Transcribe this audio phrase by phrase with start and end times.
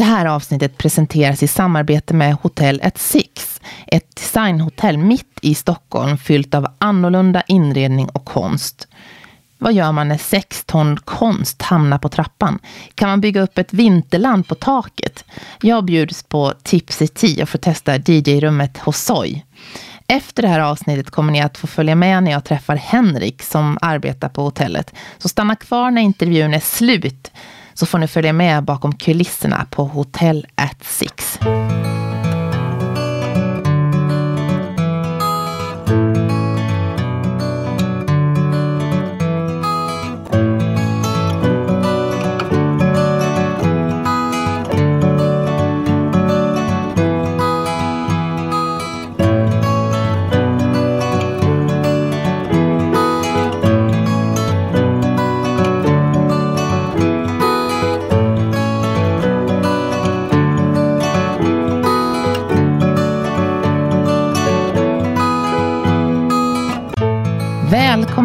[0.00, 6.18] Det här avsnittet presenteras i samarbete med Hotell at Six, ett designhotell mitt i Stockholm
[6.18, 8.88] fyllt av annorlunda inredning och konst.
[9.58, 12.58] Vad gör man när sex ton konst hamnar på trappan?
[12.94, 15.24] Kan man bygga upp ett vinterland på taket?
[15.60, 19.44] Jag bjuds på Tipsy Tea och får testa DJ-rummet Hosoi.
[20.06, 23.78] Efter det här avsnittet kommer ni att få följa med när jag träffar Henrik som
[23.80, 24.94] arbetar på hotellet.
[25.18, 27.30] Så stanna kvar när intervjun är slut
[27.80, 31.38] så får ni följa med bakom kulisserna på Hotel at Six.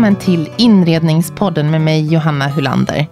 [0.06, 3.08] Välkommen till Inredningspodden med mig Johanna Hulander.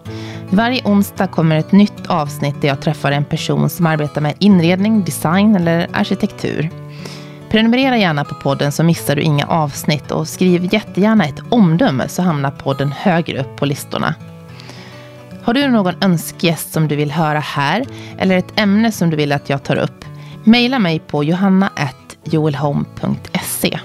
[0.50, 5.04] Varje onsdag kommer ett nytt avsnitt där jag träffar en person som arbetar med inredning,
[5.04, 6.70] design eller arkitektur.
[7.50, 12.22] Prenumerera gärna på podden så missar du inga avsnitt och skriv jättegärna ett omdöme så
[12.22, 14.16] hamnar podden högre upp på listorna.
[15.44, 17.86] Har du någon önskgäst som du vill höra här
[18.18, 20.06] eller ett ämne som du vill att jag tar upp?
[20.44, 23.80] Maila mig på johanna.joelholm.se.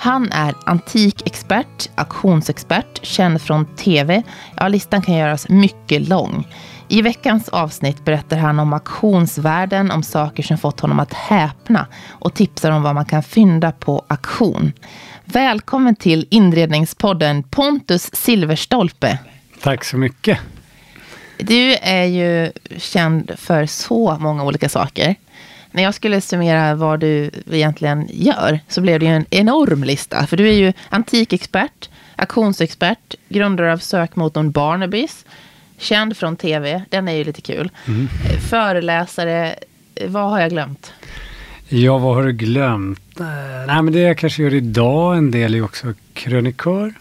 [0.00, 4.22] Han är antikexpert, auktionsexpert, känd från tv.
[4.56, 6.46] Ja, listan kan göras mycket lång.
[6.88, 12.34] I veckans avsnitt berättar han om auktionsvärlden, om saker som fått honom att häpna och
[12.34, 14.72] tipsar om vad man kan fynda på auktion.
[15.24, 19.18] Välkommen till inredningspodden Pontus Silverstolpe.
[19.62, 20.38] Tack så mycket.
[21.38, 25.14] Du är ju känd för så många olika saker.
[25.70, 30.26] När jag skulle summera vad du egentligen gör så blev det ju en enorm lista.
[30.26, 35.24] För du är ju antikexpert, auktionsexpert, grundare av sökmotorn Barnabys,
[35.78, 37.70] känd från tv, den är ju lite kul.
[37.86, 38.08] Mm.
[38.50, 39.54] Föreläsare,
[40.06, 40.92] vad har jag glömt?
[41.68, 43.00] Ja, vad har du glömt?
[43.66, 46.94] Nej, men det jag kanske gör idag en del är också krönikör.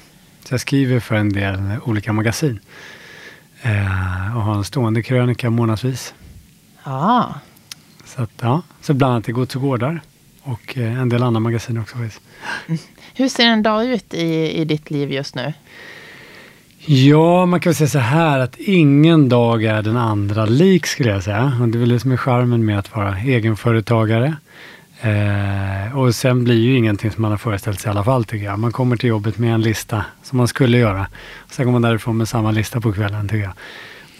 [0.43, 2.59] Så jag skriver för en del olika magasin.
[3.61, 6.13] Eh, och har en stående krönika månadsvis.
[6.83, 7.25] Ah.
[8.17, 10.01] Så, att, ja, så bland annat i Gods och gårdar
[10.41, 11.95] och eh, en del andra magasin också.
[11.97, 12.09] Mm.
[13.13, 15.53] Hur ser en dag ut i, i ditt liv just nu?
[16.85, 21.09] Ja, man kan väl säga så här att ingen dag är den andra lik skulle
[21.09, 21.57] jag säga.
[21.61, 24.35] Och det är väl det som är charmen med att vara egenföretagare.
[25.01, 28.45] Eh, och sen blir ju ingenting som man har föreställt sig i alla fall tycker
[28.45, 28.59] jag.
[28.59, 31.07] Man kommer till jobbet med en lista som man skulle göra.
[31.49, 33.53] Sen går man därifrån med samma lista på kvällen tycker jag.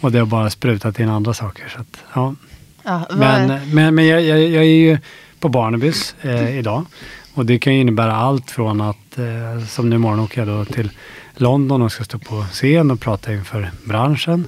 [0.00, 1.68] Och det har bara sprutat in andra saker.
[1.68, 2.34] Så att, ja.
[2.82, 4.98] Ja, men men, men jag, jag, jag, är ju
[5.40, 6.86] på Barnabys eh, idag.
[7.34, 10.64] Och det kan ju innebära allt från att, eh, som nu imorgon åker jag då
[10.64, 10.90] till
[11.34, 14.46] London och ska stå på scen och prata inför branschen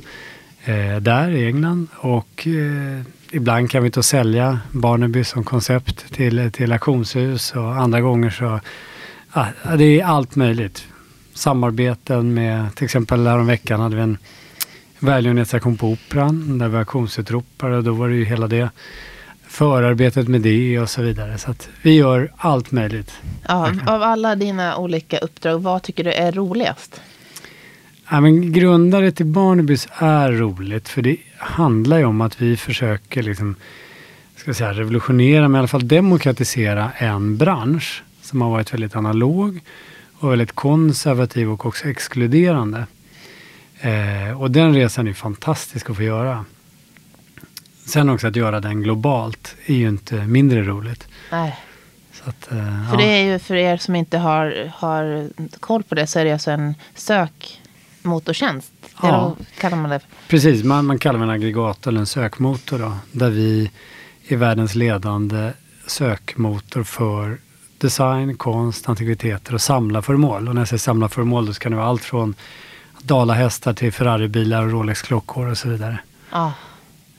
[0.64, 1.88] eh, där i England.
[1.96, 7.76] Och eh, ibland kan vi ta och sälja Barnaby som koncept till, till auktionshus och
[7.76, 8.60] andra gånger så,
[9.34, 10.84] ja, det är allt möjligt.
[11.34, 14.18] Samarbeten med, till exempel häromveckan hade vi en
[15.00, 18.70] välgörenhetsaktion på Operan där vi auktionsutropare och då var det ju hela det
[19.46, 21.38] förarbetet med det och så vidare.
[21.38, 23.12] Så att vi gör allt möjligt.
[23.48, 27.00] Ja, av alla dina olika uppdrag, vad tycker du är roligast?
[28.10, 33.22] Ja, men grundare till Barnabys är roligt för det handlar ju om att vi försöker
[33.22, 33.56] liksom,
[34.36, 39.60] ska säga, revolutionera, men i alla fall demokratisera en bransch som har varit väldigt analog
[40.18, 42.86] och väldigt konservativ och också exkluderande.
[43.80, 46.44] Eh, och den resan är fantastisk att få göra.
[47.86, 51.08] Sen också att göra den globalt är ju inte mindre roligt.
[51.30, 51.56] Nej.
[52.24, 55.28] Att, eh, för det är ju för er som inte har, har
[55.60, 58.72] koll på det så är det alltså en sökmotortjänst.
[59.02, 59.36] Ja.
[59.58, 60.00] kallar man det.
[60.28, 62.96] Precis, man, man kallar det en aggregator eller en sökmotor då.
[63.12, 63.70] Där vi
[64.28, 65.52] är världens ledande
[65.86, 67.38] sökmotor för
[67.78, 70.48] design, konst, antikviteter och samlarföremål.
[70.48, 72.34] Och när jag säger samlarföremål då ska det vara allt från
[73.02, 75.98] dalahästar till Ferraribilar och Rolex-klockor och så vidare.
[76.30, 76.52] Ja,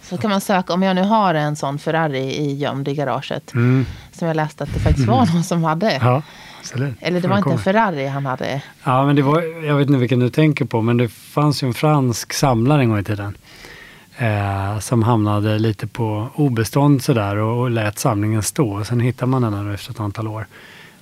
[0.02, 3.54] så kan man söka, om jag nu har en sån Ferrari i gömd i garaget.
[3.54, 3.86] Mm.
[4.12, 6.00] Som jag läste att det faktiskt var någon som hade.
[6.02, 6.22] Ja.
[7.00, 8.62] Eller det var inte en Ferrari han hade.
[8.84, 11.68] Ja, men det var, jag vet inte vilken du tänker på, men det fanns ju
[11.68, 13.38] en fransk samlare en gång i tiden.
[14.18, 18.72] Eh, som hamnade lite på obestånd sådär och, och lät samlingen stå.
[18.72, 20.48] Och sen hittade man den efter ett antal år.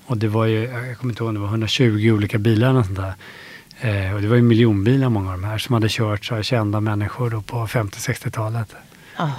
[0.06, 2.98] Och det var ju, jag kommer inte ihåg, det var 120 olika bilar och sånt
[2.98, 3.14] där.
[3.82, 6.44] Eh, och det var ju miljonbilar många av de här som hade kört så här,
[6.44, 8.76] kända människor då på 50-60-talet.
[9.16, 9.30] Ah.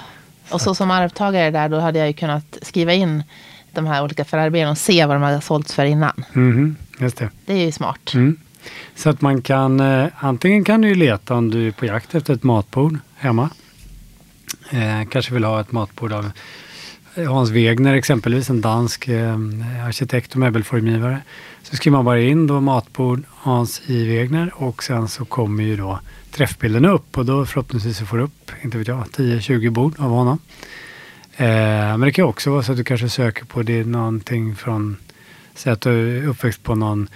[0.49, 3.23] Och så som arvtagare där, då hade jag ju kunnat skriva in
[3.71, 6.23] de här olika Ferrari och se vad de hade sålts för innan.
[6.33, 7.29] Mhm, just det.
[7.45, 8.13] Det är ju smart.
[8.13, 8.37] Mm.
[8.95, 12.15] Så att man kan, eh, antingen kan du ju leta om du är på jakt
[12.15, 13.49] efter ett matbord hemma.
[14.69, 16.31] Eh, kanske vill ha ett matbord av
[17.15, 19.37] Hans Wegner exempelvis, en dansk eh,
[19.85, 21.21] arkitekt och möbelformgivare.
[21.63, 24.07] Så skriver man bara in då matbord Hans I.
[24.07, 25.99] Wegner och sen så kommer ju då
[26.31, 30.09] träffbilden upp och då förhoppningsvis så får du upp, inte vet jag, 10-20 bord av
[30.09, 30.39] honom.
[31.35, 31.47] Eh,
[31.97, 34.97] men det kan också vara så att du kanske söker på det någonting från,
[35.55, 37.07] säg att du är uppväxt på någon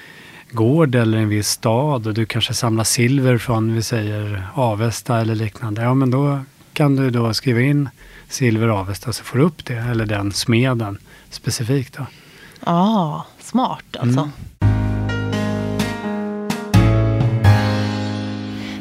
[0.51, 5.35] gård eller en viss stad och du kanske samlar silver från, vi säger Avesta eller
[5.35, 5.81] liknande.
[5.81, 6.39] Ja, men då
[6.73, 7.89] kan du då skriva in
[8.35, 10.97] Silver Avesta så får upp det, eller den smeden
[11.29, 11.97] specifikt.
[11.97, 12.05] Då.
[12.65, 14.19] Ja, ah, smart alltså.
[14.19, 14.31] Mm.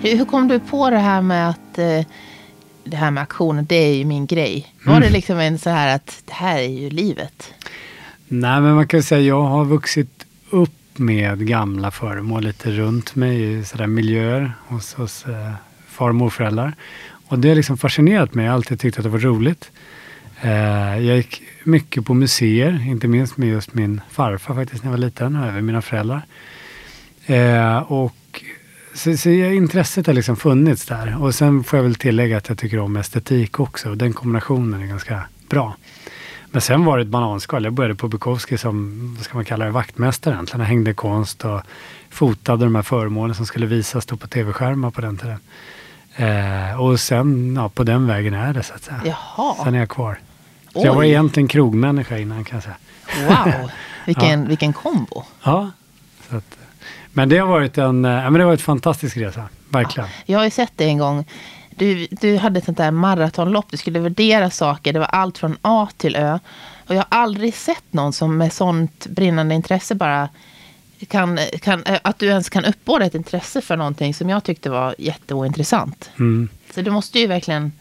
[0.03, 2.01] Hur kom du på det här med att eh,
[2.85, 4.75] det här med aktioner, det är ju min grej.
[4.85, 5.13] Var det mm.
[5.13, 7.55] liksom en så här att det här är ju livet?
[8.29, 13.59] Nej, men man kan säga jag har vuxit upp med gamla föremål lite runt mig
[13.59, 15.53] i sådär miljöer hos, hos eh,
[15.89, 16.75] far och morföräldrar.
[17.35, 18.45] Och det har liksom fascinerat mig.
[18.45, 19.71] Jag har alltid tyckt att det var roligt.
[20.41, 24.99] Eh, jag gick mycket på museer, inte minst med just min farfar faktiskt när jag
[24.99, 26.23] var liten och även mina föräldrar.
[27.27, 28.45] Eh, och
[28.95, 31.23] så, så intresset har liksom funnits där.
[31.23, 33.91] Och sen får jag väl tillägga att jag tycker om estetik också.
[33.91, 35.77] Och den kombinationen är ganska bra.
[36.51, 37.65] Men sen var det ett bananskal.
[37.65, 40.61] Jag började på Bukowski som, vad ska man kalla det, vaktmästare egentligen.
[40.61, 41.61] Jag hängde konst och
[42.11, 45.39] fotade de här föremålen som skulle visas på tv-skärmar på den tiden.
[46.17, 49.01] Eh, och sen, ja, på den vägen är det så att säga.
[49.05, 49.65] Jaha.
[49.65, 50.19] Sen är jag kvar.
[50.73, 52.77] Så jag var egentligen krogmänniska innan kan jag säga.
[53.29, 53.71] Wow,
[54.07, 54.49] vilken, ja.
[54.49, 55.25] vilken kombo.
[55.43, 55.71] Ja.
[56.29, 56.57] Att,
[57.13, 60.09] men det har varit en, ja, men det har varit en fantastisk resa, verkligen.
[60.09, 61.25] Ja, jag har ju sett det en gång.
[61.71, 64.93] Du, du hade ett sånt där maratonlopp, du skulle värdera saker.
[64.93, 66.39] Det var allt från A till Ö.
[66.87, 70.29] Och jag har aldrig sett någon som med sånt brinnande intresse bara
[71.09, 74.71] kan, kan, eh, att du ens kan uppbåda ett intresse för någonting som jag tyckte
[74.71, 76.11] var jätteointressant.
[76.19, 76.49] Mm.
[76.75, 77.73] Så du måste ju verkligen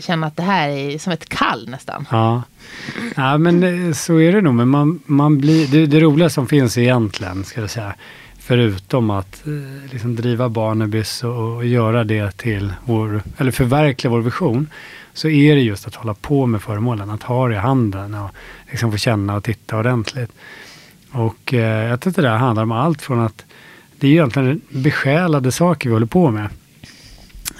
[0.00, 2.06] känna att det här är som ett kall nästan.
[2.10, 2.42] Ja,
[3.16, 4.54] ja men eh, så är det nog.
[4.54, 7.94] Men man, man blir, det, det roliga som finns egentligen, ska jag säga,
[8.38, 14.20] förutom att eh, liksom driva Barnebys och, och göra det till vår, eller förverkliga vår
[14.20, 14.68] vision,
[15.12, 18.30] så är det just att hålla på med föremålen, att ha det i handen och
[18.70, 20.32] liksom få känna och titta ordentligt.
[21.14, 23.44] Och eh, jag tror att det där handlar om allt från att
[23.98, 26.48] det är egentligen besjälade saker vi håller på med.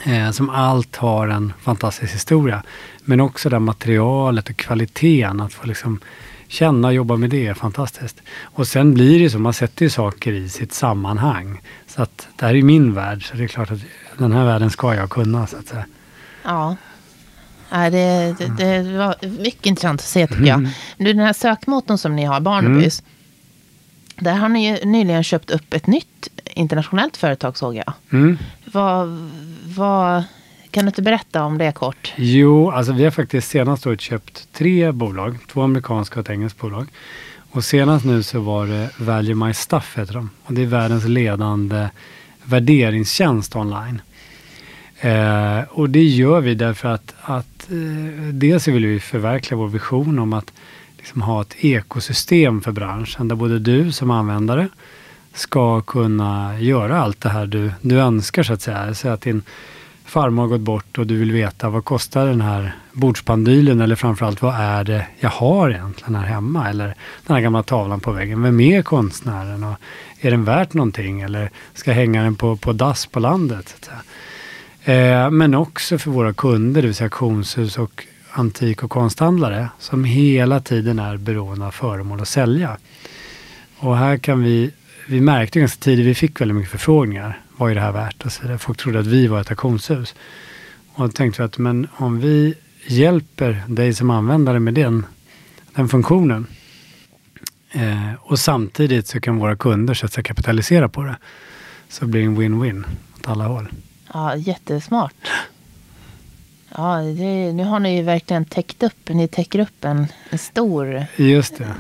[0.05, 2.63] Eh, som allt har en fantastisk historia.
[3.05, 6.01] Men också det materialet och kvaliteten, att få liksom
[6.49, 8.23] känna och jobba med det är fantastiskt.
[8.43, 11.61] Och sen blir det så, man sätter ju saker i sitt sammanhang.
[11.87, 13.81] Så att det här är min värld, så det är klart att
[14.19, 15.87] den här världen ska jag kunna så att säga.
[16.45, 16.77] Ja.
[17.71, 20.59] Ja, det, det, det var mycket intressant att se tycker jag.
[20.59, 20.71] Mm.
[20.97, 23.01] Du, den här sökmotorn som ni har, Barnabys.
[23.01, 23.14] Mm.
[24.17, 27.93] Där har ni ju nyligen köpt upp ett nytt internationellt företag såg jag.
[28.13, 28.39] Mm.
[28.65, 29.31] Vad,
[29.77, 30.25] vad,
[30.71, 32.13] kan du inte berätta om det kort?
[32.17, 35.39] Jo, alltså vi har faktiskt senast året köpt tre bolag.
[35.53, 36.89] Två amerikanska och ett engelskt bolag.
[37.51, 40.31] Och senast nu så var det Value My Stuff heter de.
[40.45, 41.89] Och det är världens ledande
[42.45, 44.03] värderingstjänst online.
[45.01, 50.19] Eh, och det gör vi därför att, att eh, dels vill vi förverkliga vår vision
[50.19, 50.53] om att
[51.05, 54.69] liksom ha ett ekosystem för branschen där både du som användare
[55.35, 58.95] ska kunna göra allt det här du, du önskar så att säga.
[58.95, 59.43] Säg att din
[60.05, 64.43] farmor har gått bort och du vill veta vad kostar den här bordspandylen eller framförallt
[64.43, 66.95] vad är det jag har egentligen här hemma eller
[67.27, 68.43] den här gamla tavlan på väggen.
[68.43, 69.77] Vem är konstnären och
[70.21, 73.69] är den värt någonting eller ska jag hänga den på, på dass på landet?
[73.69, 73.85] Så att
[74.85, 75.25] säga.
[75.25, 80.05] Eh, men också för våra kunder, det vill säga auktionshus och antik och konsthandlare som
[80.05, 82.77] hela tiden är beroende av föremål att sälja.
[83.77, 84.71] Och här kan vi,
[85.09, 87.41] vi märkte ganska tidigt, vi fick väldigt mycket förfrågningar.
[87.57, 88.25] Vad är det här värt?
[88.25, 88.59] Och så.
[88.59, 90.15] Folk trodde att vi var ett auktionshus.
[90.95, 92.55] Och då tänkte vi att men om vi
[92.87, 95.07] hjälper dig som användare med den,
[95.75, 96.47] den funktionen
[97.71, 101.17] eh, och samtidigt så kan våra kunder så att säga, kapitalisera på det.
[101.89, 102.85] Så blir det en win-win
[103.19, 103.69] åt alla håll.
[104.13, 105.15] Ja, jättesmart.
[106.77, 111.07] Ja, det, nu har ni ju verkligen täckt upp, ni täcker upp en, en stor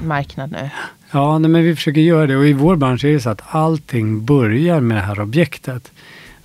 [0.05, 0.71] marknad nu.
[1.11, 3.43] Ja, nej, men vi försöker göra det och i vår bransch är det så att
[3.47, 5.93] allting börjar med det här objektet.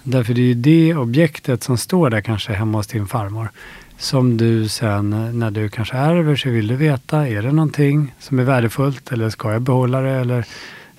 [0.04, 3.52] Därför det är ju det objektet som står där kanske hemma hos din farmor.
[3.98, 8.40] Som du sen när du kanske ärver så vill du veta, är det någonting som
[8.40, 10.46] är värdefullt eller ska jag behålla det eller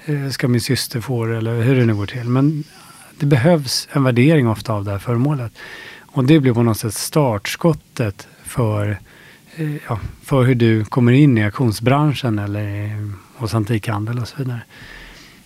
[0.05, 2.25] eh, ska min syster få det eller hur det nu går till.
[2.25, 2.65] Men
[3.19, 5.53] det behövs en värdering ofta av det här föremålet.
[6.13, 8.99] Och det blir på något sätt startskottet för,
[9.57, 12.91] eh, ja, för hur du kommer in i auktionsbranschen eller
[13.37, 14.61] hos antikhandel och så vidare.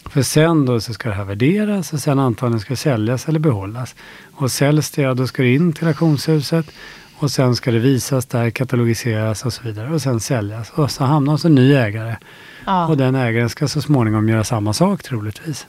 [0.07, 3.39] För sen då så ska det här värderas och sen antagligen ska det säljas eller
[3.41, 3.95] behållas.
[4.33, 6.67] Och säljs det, då ska det in till auktionshuset
[7.19, 10.71] och sen ska det visas där, katalogiseras och så vidare och sen säljas.
[10.71, 12.17] Och så hamnar hos en ny ägare.
[12.67, 12.87] Ja.
[12.87, 15.67] Och den ägaren ska så småningom göra samma sak troligtvis.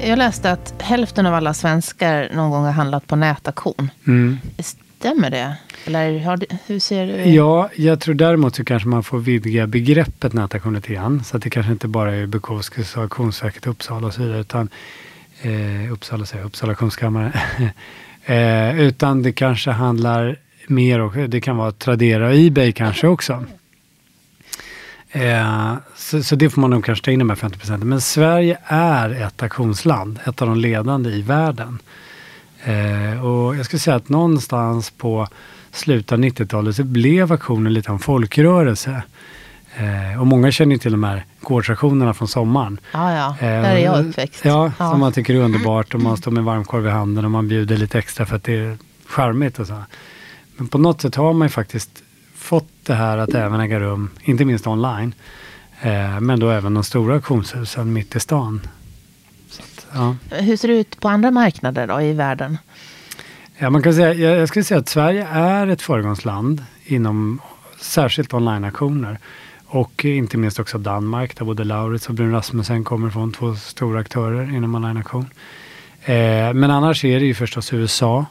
[0.00, 3.90] Jag läste att hälften av alla svenskar någon gång har handlat på nätaktion.
[4.06, 4.38] Mm.
[4.58, 5.56] Stämmer det?
[5.86, 7.12] Eller har, hur ser du?
[7.12, 11.24] Ja, jag tror däremot så kanske man får vidga begreppet nätaktion lite grann.
[11.24, 14.40] Så att det kanske inte bara är Bukowskis och Auktionsverket Uppsala och så vidare.
[14.40, 14.68] Utan,
[15.42, 17.32] eh, Uppsala säger Uppsala auktionskammare.
[18.24, 20.36] eh, utan det kanske handlar
[20.66, 23.44] mer och det kan vara Tradera och Ebay kanske också.
[25.10, 27.88] Eh, så, så, det får man nog kanske ta in de här 50 procenten.
[27.88, 31.78] Men Sverige är ett auktionsland, ett av de ledande i världen.
[32.64, 35.28] Eh, och jag skulle säga att någonstans på
[35.72, 39.02] slutet av 90-talet så blev auktionen lite av en folkrörelse.
[39.76, 42.80] Eh, och många känner ju till de här gårdsauktionerna från sommaren.
[42.92, 43.46] Ja, ja.
[43.46, 44.44] Eh, där är jag uppväxt.
[44.44, 47.30] Ja, ja, som man tycker är underbart och man står med varmkorv i handen och
[47.30, 49.82] man bjuder lite extra för att det är charmigt och så.
[50.56, 52.02] Men på något sätt har man ju faktiskt
[52.48, 55.14] fått det här att även äga rum, inte minst online,
[55.80, 58.60] eh, men då även de stora auktionshusen mitt i stan.
[59.58, 60.16] Att, ja.
[60.30, 62.58] Hur ser det ut på andra marknader då i världen?
[63.58, 67.40] Ja, man kan säga, jag, jag skulle säga att Sverige är ett föregångsland inom
[67.80, 69.18] särskilt online-auktioner.
[69.66, 74.00] Och inte minst också Danmark där både Lauritz och Brun Rasmussen kommer från, två stora
[74.00, 75.26] aktörer inom online-auktion.
[76.04, 78.26] Eh, men annars är det ju förstås USA.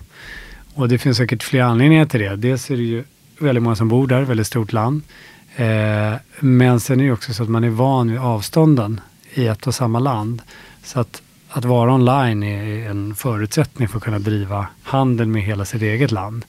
[0.74, 2.36] Och det finns säkert flera anledningar till det.
[2.36, 3.04] Dels är det ju
[3.40, 5.02] väldigt många som bor där, väldigt stort land.
[5.56, 9.02] Eh, men sen är det också så att man är van vid avstånden
[9.34, 10.42] i ett och samma land.
[10.84, 15.66] Så att, att vara online är en förutsättning för att kunna driva handel med hela
[15.66, 16.46] sitt eget land.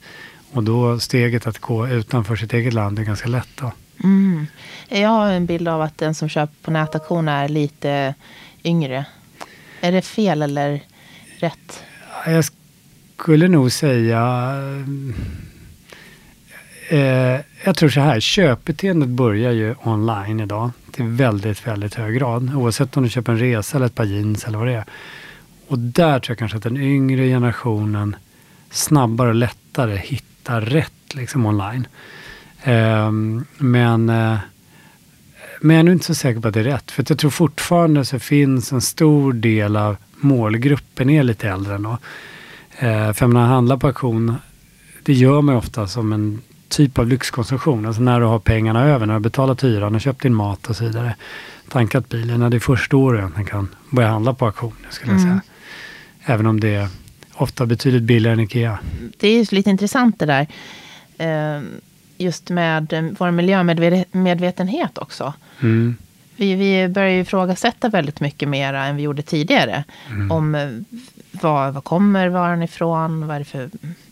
[0.51, 3.49] Och då steget att gå utanför sitt eget land är ganska lätt.
[3.55, 3.71] Då.
[4.03, 4.47] Mm.
[4.89, 8.13] Jag har en bild av att den som köper på nätauktion är lite
[8.63, 9.05] yngre.
[9.81, 10.81] Är det fel eller
[11.39, 11.83] rätt?
[12.25, 12.45] Jag
[13.17, 14.53] skulle nog säga
[16.91, 22.55] Eh, jag tror så här, köpbeteendet börjar ju online idag till väldigt, väldigt hög grad.
[22.55, 24.85] Oavsett om du köper en resa eller ett par jeans eller vad det är.
[25.67, 28.15] Och där tror jag kanske att den yngre generationen
[28.71, 31.87] snabbare och lättare hittar rätt liksom online.
[32.63, 33.11] Eh,
[33.57, 34.37] men, eh,
[35.61, 36.91] men jag är nog inte så säker på att det är rätt.
[36.91, 41.97] För jag tror fortfarande så finns en stor del av målgruppen är lite äldre ändå.
[42.79, 44.35] Eh, för när man handlar på auktion,
[45.03, 47.85] det gör man ofta som en typ av lyxkonsumtion.
[47.85, 50.69] Alltså när du har pengarna över, när du har betalat hyran och köpt din mat
[50.69, 51.15] och så vidare.
[51.69, 54.73] Tankat bilen, när det är första året man kan börja handla på auktion.
[54.89, 55.31] Skulle jag säga.
[55.31, 55.43] Mm.
[56.25, 56.87] Även om det är
[57.33, 58.79] ofta betydligt billigare än Ikea.
[59.17, 60.47] Det är ju lite intressant det där.
[61.17, 61.67] Ehm,
[62.17, 65.33] just med eh, vår miljömedvetenhet också.
[65.59, 65.97] Mm.
[66.35, 69.83] Vi, vi börjar ju ifrågasätta väldigt mycket mer än vi gjorde tidigare.
[70.09, 70.31] Mm.
[70.31, 70.69] Om eh,
[71.31, 73.27] var, var kommer varan ifrån?
[73.27, 73.69] Vad är det för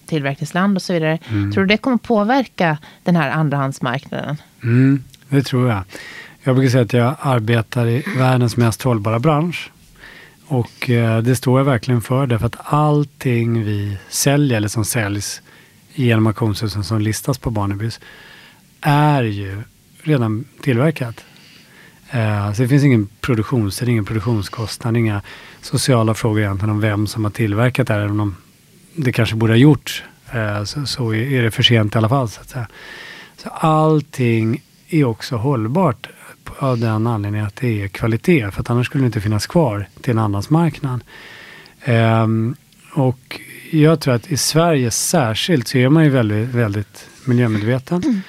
[0.07, 1.19] tillverkningsland och så vidare.
[1.29, 1.51] Mm.
[1.51, 4.37] Tror du det kommer påverka den här andrahandsmarknaden?
[4.63, 5.83] Mm, det tror jag.
[6.43, 9.71] Jag brukar säga att jag arbetar i världens mest hållbara bransch.
[10.47, 15.41] Och eh, det står jag verkligen för därför att allting vi säljer eller som säljs
[15.93, 17.99] genom auktionshusen som listas på Barnebys
[18.81, 19.61] är ju
[20.01, 21.25] redan tillverkat.
[22.11, 25.21] Eh, så det finns ingen produktionstid, ingen produktionskostnad, inga
[25.61, 28.35] sociala frågor egentligen om vem som har tillverkat det här, även om
[28.97, 32.29] det kanske borde ha gjorts, eh, så, så, är det för sent i alla fall.
[32.29, 32.71] Så, att
[33.37, 36.07] så allting är också hållbart
[36.59, 38.51] av den anledningen att det är kvalitet.
[38.51, 41.03] För annars skulle det inte finnas kvar till en andrahandsmarknad.
[41.85, 42.55] Um,
[42.93, 43.39] och
[43.71, 48.03] jag tror att i Sverige särskilt så är man ju väldigt, väldigt miljömedveten.
[48.03, 48.21] Mm.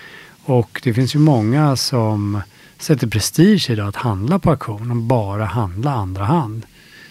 [0.44, 2.40] Och det finns ju många som
[2.78, 6.66] sätter prestige i det att handla på auktion och bara handla andra hand.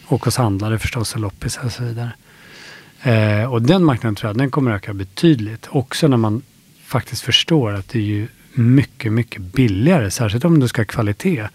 [0.05, 2.11] Och hos handlare förstås och loppisar och så vidare.
[3.03, 5.67] Eh, och den marknaden tror jag den kommer öka betydligt.
[5.69, 6.41] Också när man
[6.83, 10.11] faktiskt förstår att det är ju mycket, mycket billigare.
[10.11, 11.47] Särskilt om du ska ha kvalitet.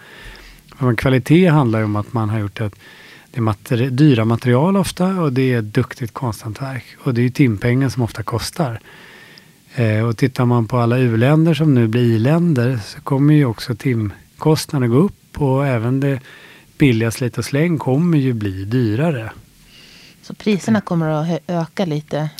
[0.78, 2.74] För kvalitet handlar ju om att man har gjort ett
[3.32, 6.84] det är materi dyra material ofta och det är duktigt konsthantverk.
[6.98, 8.80] Och det är ju timpengen som ofta kostar.
[9.74, 13.74] Eh, och tittar man på alla u-länder som nu blir i-länder så kommer ju också
[13.74, 16.20] timkostnaden gå upp och även det
[16.78, 19.30] billiga slit och släng kommer ju bli dyrare.
[20.22, 22.30] Så priserna kommer att öka lite?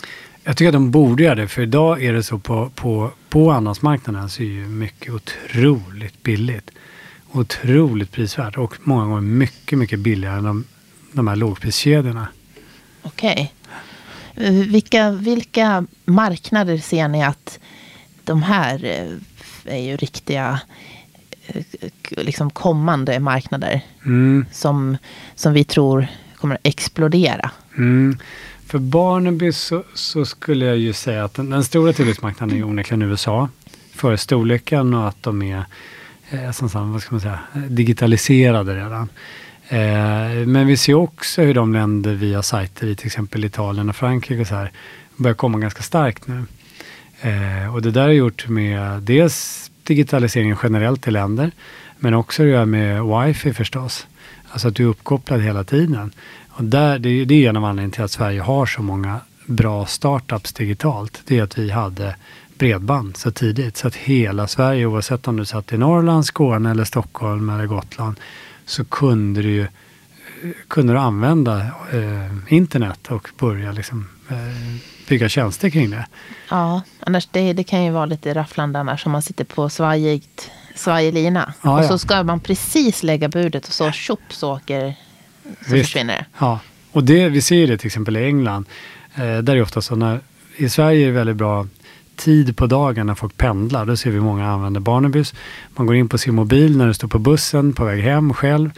[0.44, 1.48] Jag tycker att de borde göra det.
[1.48, 6.70] För idag är det så på, på, på andrahandsmarknaden så är ju mycket otroligt billigt.
[7.32, 10.64] Otroligt prisvärt och många gånger mycket, mycket billigare än de,
[11.12, 12.28] de här lågpriskedjorna.
[13.02, 13.54] Okej.
[14.34, 17.58] Eh, Vilka, vilka marknader ser ni att
[18.24, 20.60] de här eh, är ju riktiga
[21.46, 21.62] eh,
[22.10, 24.46] liksom kommande marknader Mm.
[24.52, 24.96] som,
[25.34, 26.06] som vi tror
[26.42, 27.50] kommer att explodera?
[27.76, 28.18] Mm.
[28.66, 33.02] För Barnaby så, så skulle jag ju säga att den, den stora tillväxtmarknaden är onekligen
[33.02, 33.48] USA.
[33.94, 35.64] För storleken och att de är
[36.30, 39.08] eh, som vad ska man säga, digitaliserade redan.
[39.68, 43.88] Eh, men vi ser också hur de länder vi har sajter i, till exempel Italien
[43.88, 44.72] och Frankrike och så här,
[45.16, 46.44] börjar komma ganska starkt nu.
[47.20, 51.50] Eh, och det där är gjort med dels digitaliseringen generellt i länder,
[51.98, 54.06] men också det göra med wifi förstås.
[54.52, 56.12] Alltså att du är uppkopplad hela tiden.
[56.50, 59.20] Och där, det, är- det är en av anledningarna till att Sverige har så många
[59.46, 61.22] bra startups digitalt.
[61.26, 62.16] Det är att vi hade
[62.58, 63.76] bredband så tidigt.
[63.76, 68.16] Så att hela Sverige, oavsett om du satt i Norrland, Skåne eller Stockholm eller Gotland,
[68.66, 69.66] så kunde du
[70.68, 71.58] kunde du använda
[71.92, 74.36] eh, internet och börja liksom, eh,
[75.08, 76.06] bygga tjänster kring det.
[76.50, 80.50] Ja, annars det, det kan ju vara lite rafflande annars om man sitter på svajigt,
[80.74, 81.54] svajig lina.
[81.62, 84.94] Ja, och så ska man precis lägga budet och så tjopp så åker,
[85.44, 85.86] så Visst.
[85.86, 86.24] försvinner det.
[86.38, 86.58] Ja,
[86.92, 88.66] och det, vi ser det till exempel i England.
[89.14, 90.20] Eh, där är det ofta så när,
[90.56, 91.66] i Sverige är det väldigt bra
[92.16, 93.86] tid på dagen när folk pendlar.
[93.86, 95.34] Då ser vi många använder Barnabys.
[95.76, 98.70] Man går in på sin mobil när du står på bussen på väg hem själv.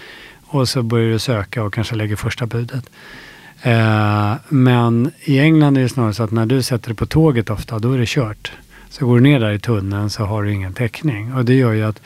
[0.47, 2.91] Och så börjar du söka och kanske lägger första budet.
[3.63, 7.51] Eh, men i England är det snarare så att när du sätter dig på tåget
[7.51, 8.53] ofta, då är det kört.
[8.99, 11.35] Så går du ner där i tunneln så har du ingen täckning.
[11.35, 12.03] Och det gör ju att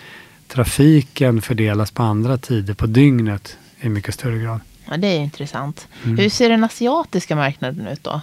[0.49, 4.61] trafiken fördelas på andra tider på dygnet i mycket större grad.
[4.91, 5.89] Ja, det är intressant.
[6.05, 6.19] Mm.
[6.19, 8.21] Hur ser den asiatiska marknaden ut då?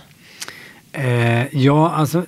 [0.91, 2.25] Eh, ja, alltså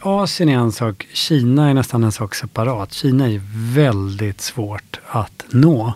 [0.00, 2.92] Asien är en sak, Kina är nästan en sak separat.
[2.92, 3.40] Kina är
[3.74, 5.94] väldigt svårt att nå.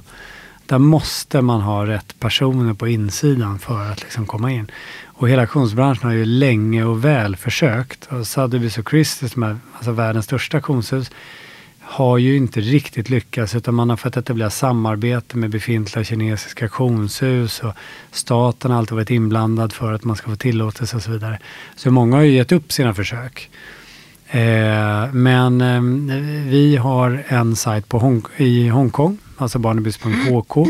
[0.66, 4.70] Där måste man ha rätt personer på insidan för att liksom komma in.
[5.16, 8.06] Och hela auktionsbranschen har ju länge och väl försökt.
[8.06, 11.10] Och Sotheby's och Christie's, som är alltså världens största auktionshus,
[11.80, 17.60] har ju inte riktigt lyckats utan man har fått etablera samarbete med befintliga kinesiska auktionshus
[17.60, 17.72] och
[18.10, 21.38] staten har alltid varit inblandad för att man ska få tillåtelse och så vidare.
[21.76, 23.50] Så många har ju gett upp sina försök.
[24.26, 25.80] Eh, men eh,
[26.50, 30.66] vi har en sajt på Hong- i Hongkong, alltså barnebys.hk,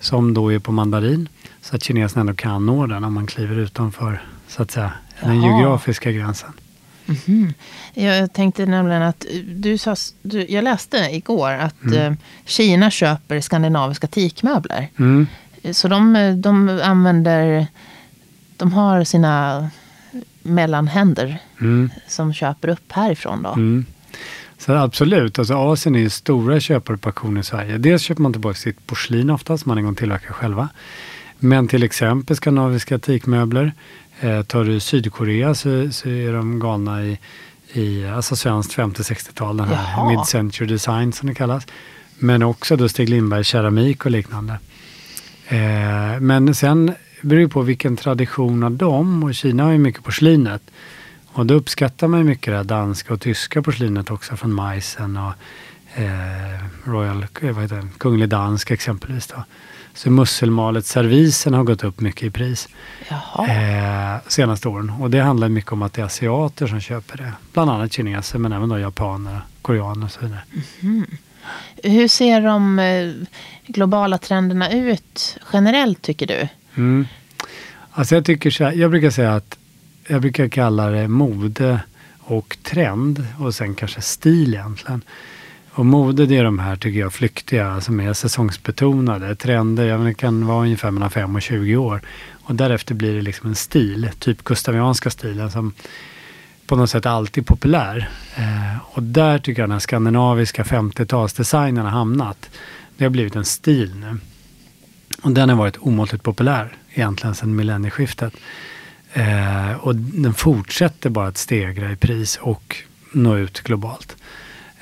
[0.00, 1.28] som då är på mandarin.
[1.62, 5.42] Så att kineserna ändå kan nå den om man kliver utanför så att säga, den
[5.42, 5.60] Jaha.
[5.60, 6.52] geografiska gränsen.
[7.06, 7.54] Mhm.
[7.94, 11.98] Jag tänkte nämligen att du sa, du, jag läste igår att Mm.
[12.12, 14.88] eh, Kina köper skandinaviska teakmöbler.
[14.98, 15.26] Mm.
[15.72, 17.66] Så de, de använder,
[18.56, 19.70] de har sina
[20.42, 21.90] mellanhänder Mm.
[22.08, 23.52] som köper upp härifrån då.
[23.52, 23.86] Mm.
[24.58, 27.78] Så absolut, alltså Asien är ju stora köpare på auktion i Sverige.
[27.78, 30.68] Dels köper man tillbaka sitt porslin ofta som man en gång tillverkar själva.
[31.44, 33.72] Men till exempel skandinaviska teakmöbler.
[34.20, 37.18] Eh, tar du Sydkorea så, så är de galna i,
[37.72, 41.66] i alltså svenskt 50-60-tal, den här mid-century design som det kallas.
[42.18, 44.58] Men också då Stig Lindberg keramik och liknande.
[45.48, 50.04] Eh, men sen beror det på vilken tradition av dem och Kina har ju mycket
[50.04, 50.62] porslinet.
[51.32, 55.16] Och då uppskattar man ju mycket det här danska och tyska porslinet också från Majsen
[55.16, 55.32] och
[56.00, 59.26] eh, Royal, vad heter det, Kunglig Dansk exempelvis.
[59.26, 59.44] Då.
[59.94, 62.68] Så musselmalet servisen har gått upp mycket i pris
[63.48, 64.90] eh, senaste åren.
[64.90, 67.32] Och det handlar mycket om att det är asiater som köper det.
[67.52, 70.40] Bland annat kineser men även då japaner, koreaner och så vidare.
[71.82, 73.12] Hur ser de eh,
[73.66, 76.48] globala trenderna ut generellt tycker du?
[76.74, 77.06] Mm.
[77.90, 79.58] Alltså jag, tycker så här, jag brukar säga att
[80.08, 81.80] jag brukar kalla det mode
[82.18, 85.02] och trend och sen kanske stil egentligen.
[85.74, 89.36] Och mode det är de här tycker jag flyktiga som är säsongsbetonade.
[89.36, 92.00] Trender jag menar, det kan vara ungefär mellan 5 och 20 år.
[92.44, 95.72] Och därefter blir det liksom en stil, typ gustavianska stilen som
[96.66, 98.10] på något sätt alltid populär.
[98.36, 102.50] Eh, och där tycker jag den här skandinaviska 50-talsdesignen har hamnat.
[102.96, 104.18] Det har blivit en stil nu.
[105.22, 108.34] Och den har varit omåttligt populär egentligen sedan millennieskiftet.
[109.12, 112.76] Eh, och den fortsätter bara att stegra i pris och
[113.12, 114.16] nå ut globalt.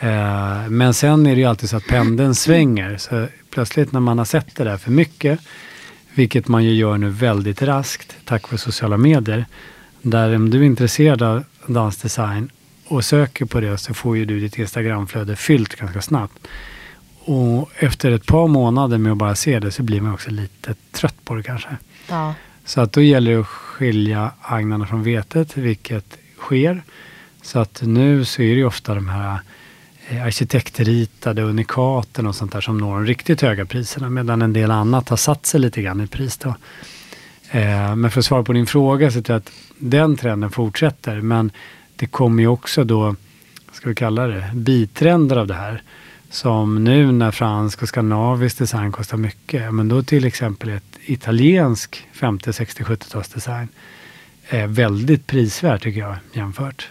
[0.01, 2.97] Eh, men sen är det ju alltid så att pendeln svänger.
[2.97, 5.41] Så plötsligt när man har sett det där för mycket,
[6.15, 9.47] vilket man ju gör nu väldigt raskt tack vare sociala medier.
[10.03, 12.51] Där om du är intresserad av dansdesign
[12.87, 16.49] och söker på det så får ju du ditt Instagramflöde fyllt ganska snabbt.
[17.19, 20.75] Och efter ett par månader med att bara se det så blir man också lite
[20.93, 21.69] trött på det kanske.
[22.09, 22.35] Ja.
[22.65, 26.83] Så att då gäller det att skilja agnarna från vetet, vilket sker.
[27.43, 29.39] Så att nu så är det ju ofta de här
[30.11, 34.71] Eh, arkitektritade unikaten och sånt där som når de riktigt höga priserna medan en del
[34.71, 36.39] annat har satt sig lite grann i pris.
[36.39, 36.49] Då.
[37.51, 41.21] Eh, men för att svara på din fråga så tror jag att den trenden fortsätter
[41.21, 41.53] men
[41.97, 43.17] det kommer ju också då,
[43.73, 45.83] ska vi kalla det, bitrender av det här.
[46.31, 52.09] Som nu när fransk och skandinavisk design kostar mycket, men då till exempel ett italiensk
[52.13, 53.69] 50, 60, 70-talsdesign
[54.49, 56.89] är väldigt prisvärt tycker jag jämfört.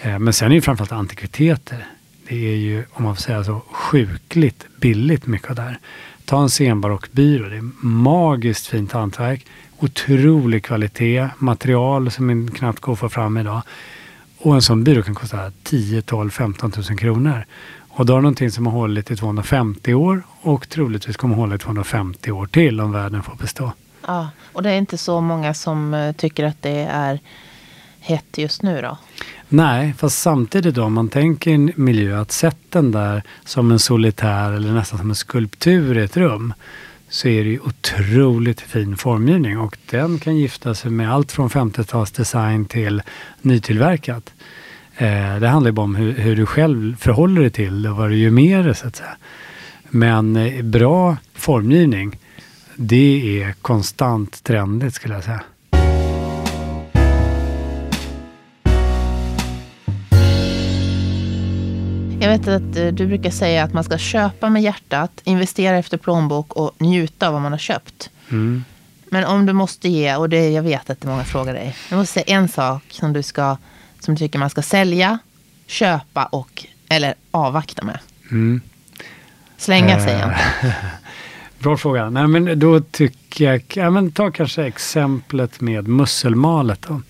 [0.00, 1.86] Eh, men sen är ju framförallt antikviteter.
[2.28, 5.78] Det är ju, om man får säga så, sjukligt billigt mycket av det här.
[6.24, 9.46] Ta en senbarockbyrå, det är magiskt fint hantverk,
[9.78, 13.62] otrolig kvalitet, material som knappt går att få fram idag.
[14.38, 17.44] Och en sån byrå kan kosta 10, 12, 15 000 kronor.
[17.88, 21.58] Och då har någonting som har hållit i 250 år och troligtvis kommer hålla i
[21.58, 23.72] 250 år till om världen får bestå.
[24.06, 27.20] Ja, och det är inte så många som eh, tycker att det är
[28.06, 28.98] hett just nu då?
[29.48, 33.78] Nej, fast samtidigt då om man tänker en miljö att sätta den där som en
[33.78, 36.54] solitär eller nästan som en skulptur i ett rum
[37.08, 41.48] så är det ju otroligt fin formgivning och den kan gifta sig med allt från
[41.48, 43.02] 50-talsdesign till
[43.42, 44.32] nytillverkat.
[44.96, 47.96] Eh, det handlar ju bara om hur, hur, du själv förhåller dig till det och
[47.96, 49.16] vad du gör med det så att säga.
[49.90, 52.18] Men eh, bra formgivning,
[52.76, 55.42] det är konstant trendigt skulle jag säga.
[62.20, 65.96] Jag vet att eh, du brukar säga att man ska köpa med hjärtat, investera efter
[65.96, 68.10] plånbok och njuta av vad man har köpt.
[68.30, 68.64] Mm.
[69.10, 71.76] Men om du måste ge, och det, jag vet att det är många frågar dig.
[71.90, 73.56] Du måste säga en sak som du, ska,
[74.00, 75.18] som du tycker man ska sälja,
[75.66, 77.98] köpa och eller avvakta med.
[78.30, 78.60] Mm.
[79.56, 80.30] Slänga sig uh,
[81.58, 82.10] Bra fråga.
[82.10, 86.82] Nej, men då tycker jag, ja, men ta kanske exemplet med musselmalet.
[86.82, 87.02] Då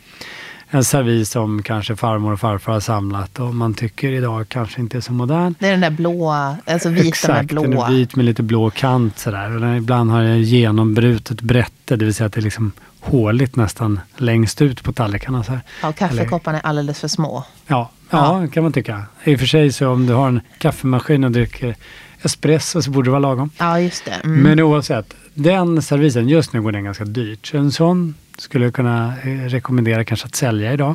[0.71, 4.97] en servis som kanske farmor och farfar har samlat och man tycker idag kanske inte
[4.97, 5.55] är så modern.
[5.59, 7.63] Det är den där blåa, alltså vita Exakt, med blå.
[7.63, 9.55] den är vit med lite blå kant sådär.
[9.55, 13.57] Och den ibland har den genombrutet brätte, det vill säga att det är liksom håligt
[13.57, 15.45] nästan längst ut på tallrikarna.
[15.45, 15.61] Så här.
[15.83, 17.45] Ja, kaffekopparna är alldeles för små.
[17.67, 19.03] Ja, ja, ja, kan man tycka.
[19.25, 21.77] I och för sig så om du har en kaffemaskin och dricker
[22.23, 23.51] espresso så borde det vara lagom.
[23.59, 24.21] Ja, just det.
[24.25, 24.43] Mm.
[24.43, 27.47] Men oavsett, den servisen, just nu går den ganska dyrt.
[27.47, 30.95] Så en sån skulle jag kunna eh, rekommendera kanske att sälja idag.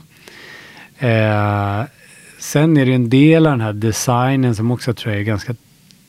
[0.98, 1.84] Eh,
[2.40, 5.56] sen är det en del av den här designen som också tror jag är ganska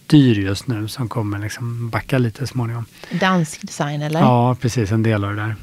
[0.06, 2.84] dyr just nu som kommer liksom backa lite småningom.
[3.10, 4.20] Dansk design eller?
[4.20, 4.92] Ja, precis.
[4.92, 5.54] En del av det där.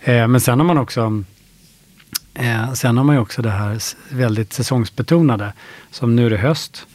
[0.00, 1.24] Eh, men sen har man också
[2.34, 5.52] eh, Sen har man ju också det här väldigt säsongsbetonade.
[5.90, 6.86] Som nu är det höst.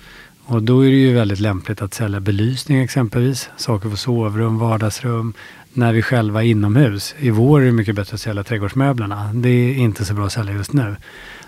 [0.49, 3.49] Och då är det ju väldigt lämpligt att sälja belysning exempelvis.
[3.57, 5.33] Saker för sovrum, vardagsrum,
[5.73, 7.15] när vi själva är inomhus.
[7.19, 9.33] I vår är det mycket bättre att sälja trädgårdsmöblerna.
[9.33, 10.95] Det är inte så bra att sälja just nu.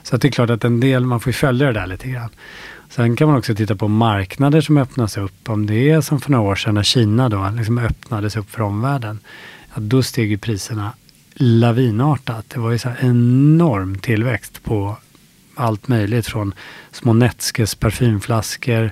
[0.03, 2.29] Så det är klart att en del, man får följa det där lite grann.
[2.89, 5.49] Sen kan man också titta på marknader som öppnas upp.
[5.49, 8.61] Om det är som för några år sedan när Kina då liksom öppnades upp för
[8.61, 9.19] omvärlden.
[9.73, 10.93] Ja, då steg ju priserna
[11.33, 12.49] lavinartat.
[12.49, 14.97] Det var ju så enorm tillväxt på
[15.61, 16.53] allt möjligt från
[16.91, 18.91] små Netskes parfymflaskor,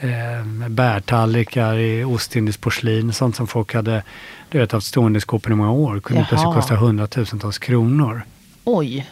[0.00, 4.02] eh, bärtallrikar i ostindiskt porslin, sånt som folk hade
[4.50, 6.00] du vet, haft stående i skåpen i många år.
[6.00, 6.28] kunde Jaha.
[6.28, 8.22] plötsligt kosta hundratusentals kronor.
[8.64, 9.06] Oj.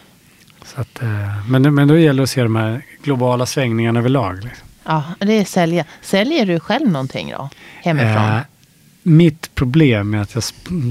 [0.65, 4.43] Så att, eh, men, men då gäller det att se de här globala svängningarna överlag.
[4.43, 4.67] Liksom.
[4.83, 5.85] Ja, det är sälja.
[6.01, 7.49] Säljer du själv någonting då?
[7.83, 8.35] Hemifrån?
[8.35, 8.41] Eh,
[9.03, 10.43] mitt problem är att jag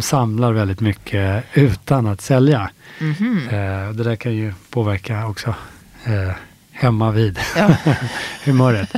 [0.02, 2.70] samlar väldigt mycket utan att sälja.
[3.00, 3.86] Mm -hmm.
[3.88, 5.54] eh, det där kan ju påverka också
[6.04, 6.34] eh,
[6.72, 7.76] hemma vid ja.
[8.44, 8.92] humöret.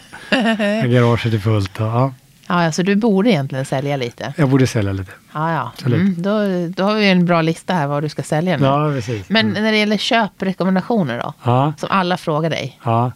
[0.84, 1.80] Garaget är fullt.
[1.80, 2.14] Och, ja.
[2.46, 4.34] Ja, alltså du borde egentligen sälja lite.
[4.36, 5.12] Jag borde sälja lite.
[5.32, 5.72] Ja, ja.
[5.86, 6.30] Mm, då,
[6.76, 8.64] då har vi en bra lista här vad du ska sälja nu.
[8.64, 9.28] Ja, precis.
[9.28, 9.62] Men mm.
[9.62, 11.34] när det gäller köprekommendationer då?
[11.42, 11.72] Ja.
[11.78, 12.78] Som alla frågar dig.
[12.84, 13.12] Ja.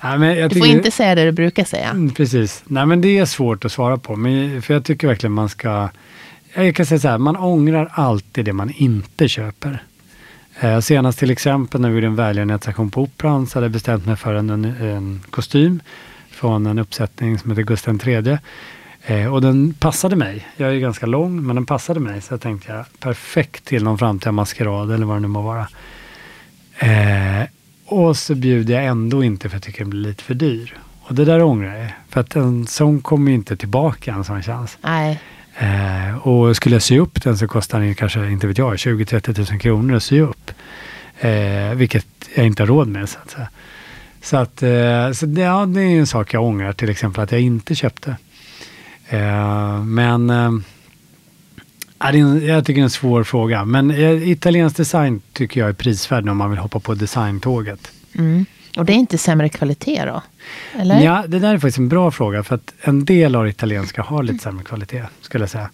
[0.00, 1.90] Ja, men jag du får inte säga det du brukar säga.
[1.90, 2.62] Mm, precis.
[2.66, 4.16] Nej, men det är svårt att svara på.
[4.16, 5.88] Men, för jag tycker verkligen man ska...
[6.54, 9.82] Jag kan säga så här, man ångrar alltid det man inte köper.
[10.60, 14.06] Eh, senast till exempel när vi gjorde en välgörenhetsaktion på Operan så hade jag bestämt
[14.06, 15.80] mig för en, en, kostym
[16.30, 18.38] från en uppsättning som heter Gustav III.
[19.02, 20.46] Eh, och den passade mig.
[20.56, 22.20] Jag är ganska lång, men den passade mig.
[22.20, 25.68] Så jag tänkte jag, perfekt till någon framtida maskerad eller vad det nu må vara.
[26.78, 27.48] Eh,
[27.86, 30.78] och så bjuder jag ändå inte för jag tycker den blir lite för dyr.
[31.02, 31.90] Och det där ångrar jag.
[32.08, 34.78] För att en sån kommer ju inte tillbaka en sån chans.
[34.80, 35.20] Nej.
[35.58, 39.50] Eh, och skulle jag sy upp den så kostar den kanske, inte vet jag, 20-30
[39.52, 40.50] 000 kronor att sy upp.
[41.20, 43.48] Eh, vilket jag inte har råd med så att säga.
[44.22, 47.32] Så, att, eh, så det, ja, det är en sak jag ångrar, till exempel att
[47.32, 48.16] jag inte köpte.
[49.08, 50.52] Eh, men eh,
[52.48, 53.64] jag tycker det är en svår fråga.
[53.64, 57.92] Men eh, italiensk design tycker jag är prisvärd om man vill hoppa på designtåget.
[58.14, 58.46] Mm.
[58.78, 60.22] Och det är inte sämre kvalitet då?
[60.80, 61.00] Eller?
[61.00, 62.42] Ja, det där är faktiskt en bra fråga.
[62.42, 65.70] För att en del av det italienska har lite sämre kvalitet, skulle jag säga.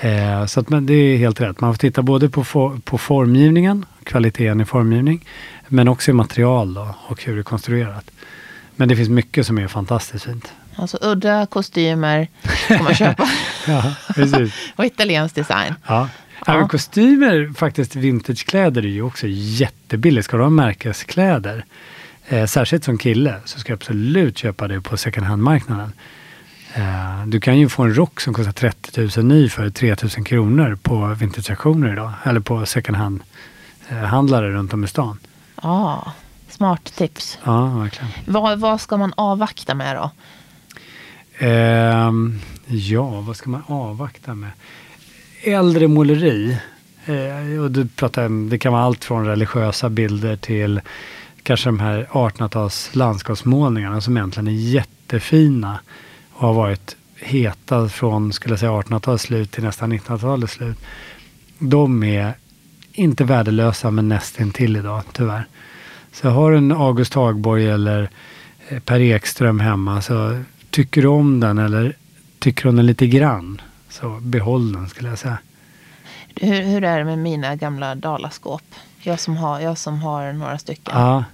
[0.00, 1.60] Eh, så att, men det är helt rätt.
[1.60, 5.24] Man får titta både på, for, på formgivningen, kvaliteten i formgivning,
[5.68, 8.10] men också i material då, och hur det är konstruerat.
[8.76, 10.52] Men det finns mycket som är fantastiskt fint.
[10.76, 12.28] Alltså udda kostymer
[12.68, 13.28] får man köpa.
[13.66, 14.54] ja, precis.
[14.76, 15.74] och italiensk design.
[15.86, 16.08] Ja.
[16.46, 16.54] Ja.
[16.54, 20.24] Även kostymer, faktiskt vintagekläder är ju också jättebilligt.
[20.24, 21.64] Ska du ha märkeskläder,
[22.32, 25.92] eh, särskilt som kille, så ska du absolut köpa det på second hand-marknaden.
[26.74, 30.26] Eh, du kan ju få en rock som kostar 30 000 ny för 3 000
[30.26, 32.12] kronor på vintageauktioner idag.
[32.24, 35.18] Eller på second hand-handlare eh, runt om i stan.
[35.62, 36.12] Ja, ah,
[36.48, 37.38] smart tips.
[37.44, 38.10] Ja, verkligen.
[38.26, 40.10] Vad, vad ska man avvakta med då?
[41.46, 42.12] Eh,
[42.66, 44.50] ja, vad ska man avvakta med?
[45.42, 46.56] Äldre måleri.
[47.04, 50.80] Eh, och du pratar, det kan vara allt från religiösa bilder till
[51.42, 55.80] kanske de här 1800-tals landskapsmålningarna som egentligen är jättefina
[56.32, 60.78] och har varit heta från skulle jag säga 1800-talets slut till nästan 1900-talets slut.
[61.58, 62.34] De är
[62.92, 65.46] inte värdelösa men nästintill idag tyvärr.
[66.12, 68.10] Så har du en August Hagborg eller
[68.68, 71.96] eh, Per Ekström hemma så tycker du om den eller
[72.38, 75.38] tycker om den lite grann så behåll den skulle jag säga.
[76.34, 78.62] Hur, hur är det med mina gamla dalaskåp?
[79.04, 80.94] Jag som har, jag som har några stycken.
[80.96, 81.24] Ja,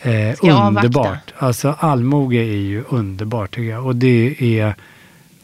[0.00, 1.34] eh, underbart.
[1.38, 3.86] Alltså allmoge är ju underbart tycker jag.
[3.86, 4.74] Och det är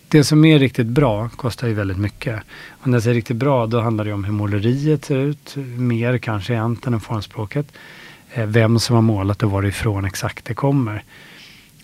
[0.09, 2.43] det som är riktigt bra kostar ju väldigt mycket.
[2.69, 5.57] Och när jag säger riktigt bra då handlar det om hur måleriet ser ut.
[5.77, 7.67] Mer kanske egentligen än formspråket.
[8.33, 11.03] Eh, vem som har målat och varifrån exakt det kommer.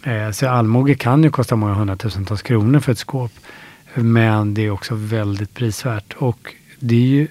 [0.02, 3.32] Eh, så allmoge kan ju kosta många hundratusentals kronor för ett skåp.
[3.94, 6.12] Men det är också väldigt prisvärt.
[6.12, 7.28] Och det är ju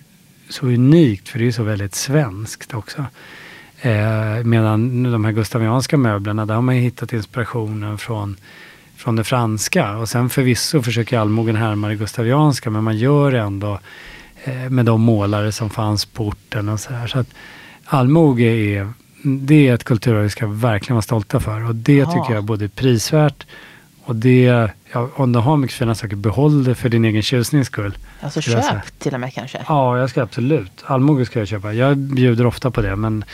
[0.54, 3.06] så unikt för det är så väldigt svenskt också.
[3.82, 8.36] Eh, medan de här gustavianska möblerna, där har man hittat inspirationen från,
[8.96, 9.98] från det franska.
[9.98, 13.80] Och sen förvisso försöker allmogen härma det gustavianska, men man gör det ändå
[14.44, 17.08] eh, med de målare som fanns på orten och så här.
[17.08, 17.30] Så att
[17.86, 21.70] allmoge är, det är ett kulturarv vi ska verkligen vara stolta för.
[21.70, 22.12] Och det Aha.
[22.12, 23.48] tycker jag är både prisvärt
[24.04, 27.68] och det, ja, om du har mycket fina saker, behåll det för din egen tjusnings
[27.68, 27.98] skull.
[28.22, 29.66] Alltså köp till och med kanske?
[29.68, 30.84] Ja, jag ska absolut.
[30.86, 31.74] Allmoge ska jag köpa.
[31.74, 33.26] Jag bjuder ofta på det, men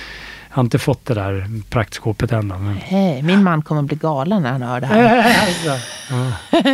[0.50, 2.48] jag har inte fått det där praktskåpet än.
[2.48, 2.76] Men...
[2.76, 5.36] Hey, min man kommer bli galen när han hör det här.
[5.66, 5.78] ja,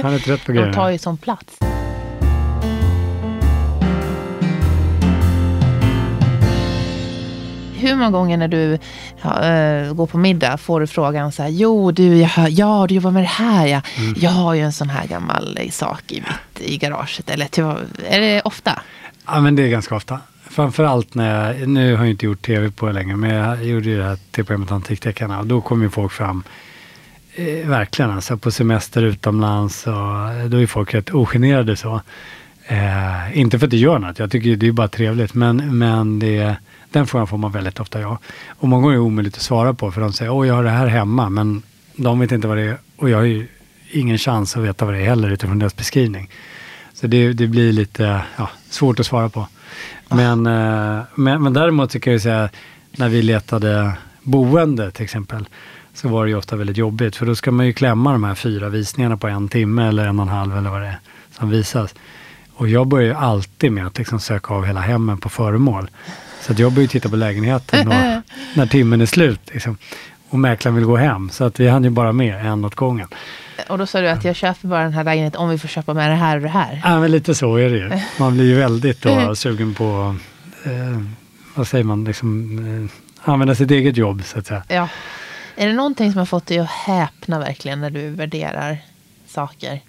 [0.04, 0.68] han är trött på grejer.
[0.72, 1.58] De tar ju sån plats.
[7.90, 8.78] Hur många gånger när du
[9.22, 12.86] ja, äh, går på middag får du frågan så här, jo du, jag hör, ja
[12.90, 13.82] du jobbar med det här ja.
[13.98, 14.16] Mm.
[14.18, 17.30] Jag har ju en sån här gammal sak i mitt i garaget.
[17.30, 17.46] Eller
[18.10, 18.82] är det ofta?
[19.26, 20.20] Ja men det är ganska ofta.
[20.50, 23.98] Framförallt när jag, nu har jag inte gjort tv på länge, men jag gjorde ju
[23.98, 26.44] det här tv-programmet Antikdeckarna och då kom ju folk fram
[27.36, 29.94] eh, verkligen alltså på semester utomlands och
[30.50, 32.02] då är folk rätt ogenerade så.
[32.68, 36.20] Eh, inte för att det gör något, jag tycker det är bara trevligt, men, men
[36.20, 36.56] det,
[36.92, 38.20] den frågan får man väldigt ofta ja.
[38.48, 40.64] Och många gånger är det omöjligt att svara på för de säger åh jag har
[40.64, 41.64] det här hemma, men
[41.96, 43.48] de vet inte vad det är och jag har ju
[43.92, 46.30] ingen chans att veta vad det är heller utifrån deras beskrivning.
[46.94, 49.48] Så det, det blir lite ja, svårt att svara på.
[50.10, 52.50] Men, eh, men, men däremot så kan jag säga
[52.92, 55.48] när vi letade boende till exempel
[55.94, 58.36] så var det ju ofta väldigt jobbigt för då ska man ju klämma de här
[58.36, 61.00] fyra visningarna på en timme eller en och en halv eller vad det är
[61.32, 61.96] som visas.
[62.54, 65.90] Och jag börjar ju alltid med att liksom söka av hela hemmen på föremål.
[66.46, 67.94] Så jag börjar titta på lägenheten och,
[68.54, 69.40] när timmen är slut.
[69.52, 69.78] Liksom.
[70.30, 71.30] Och mäklaren vill gå hem.
[71.30, 73.08] Så att vi hann ju bara med en åt gången.
[73.68, 75.94] Och då sa du att jag köper bara den här lägenheten om vi får köpa
[75.94, 76.82] med det här och det här.
[76.84, 77.92] Ja, men lite så är det ju.
[78.20, 80.16] Man blir ju väldigt då sugen på,
[80.64, 81.02] eh,
[81.56, 84.64] vad säger man, liksom, eh, använda sitt eget jobb så att säga.
[84.68, 84.88] Ja.
[85.56, 88.78] Är det någonting som har fått dig att häpna verkligen när du värderar
[89.28, 89.82] saker?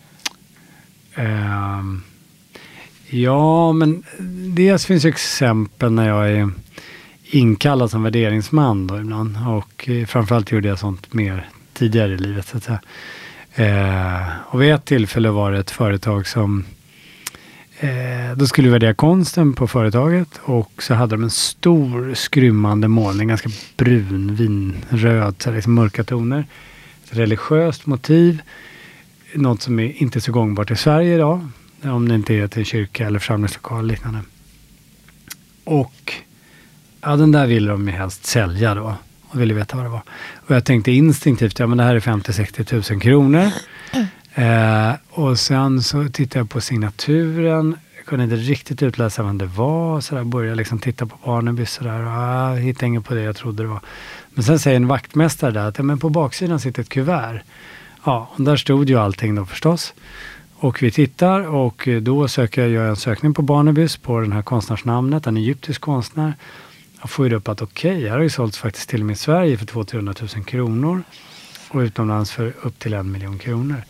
[1.14, 1.82] Eh,
[3.10, 4.02] ja, men
[4.54, 6.50] dels finns det exempel när jag är
[7.30, 9.36] inkallad som värderingsman då ibland.
[9.48, 12.46] Och eh, framförallt gjorde jag sånt mer tidigare i livet.
[12.46, 12.80] Så att säga.
[13.54, 16.64] Eh, och vid ett tillfälle var det ett företag som
[17.78, 22.88] eh, då skulle vi värdera konsten på företaget och så hade de en stor skrymmande
[22.88, 26.44] målning, ganska brun, vinröd, så liksom mörka toner.
[27.04, 28.42] Ett religiöst motiv,
[29.34, 31.48] något som är inte så gångbart i Sverige idag,
[31.82, 34.20] om det inte är till kyrka eller församlingslokal och liknande.
[35.64, 36.12] Och
[37.00, 38.96] ja, den där ville de ju helst sälja då
[39.28, 40.02] och ville veta vad det var.
[40.34, 43.50] Och jag tänkte instinktivt, ja men det här är 50-60 000 kronor.
[44.34, 50.00] Eh, och sen så tittade jag på signaturen, kunde inte riktigt utläsa vem det var.
[50.00, 52.02] Så där började liksom titta på Barnaby sådär.
[52.02, 53.80] Ah, hittade inget på det jag trodde det var.
[54.28, 57.40] Men sen säger en vaktmästare där att ja, men på baksidan sitter ett kuvert.
[58.04, 59.94] Ja, och där stod ju allting då förstås.
[60.58, 64.32] Och vi tittar och eh, då söker jag göra en sökning på Barnabys på den
[64.32, 66.34] här konstnärsnamnet, en egyptisk konstnär.
[67.00, 69.14] Jag får ju upp att okej, okay, här har ju sålts faktiskt till och med
[69.14, 71.02] i Sverige för 200 000 kronor
[71.68, 73.82] och utomlands för upp till en miljon kronor.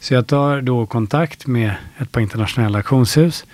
[0.00, 3.44] Så jag tar då kontakt med ett par internationella auktionshus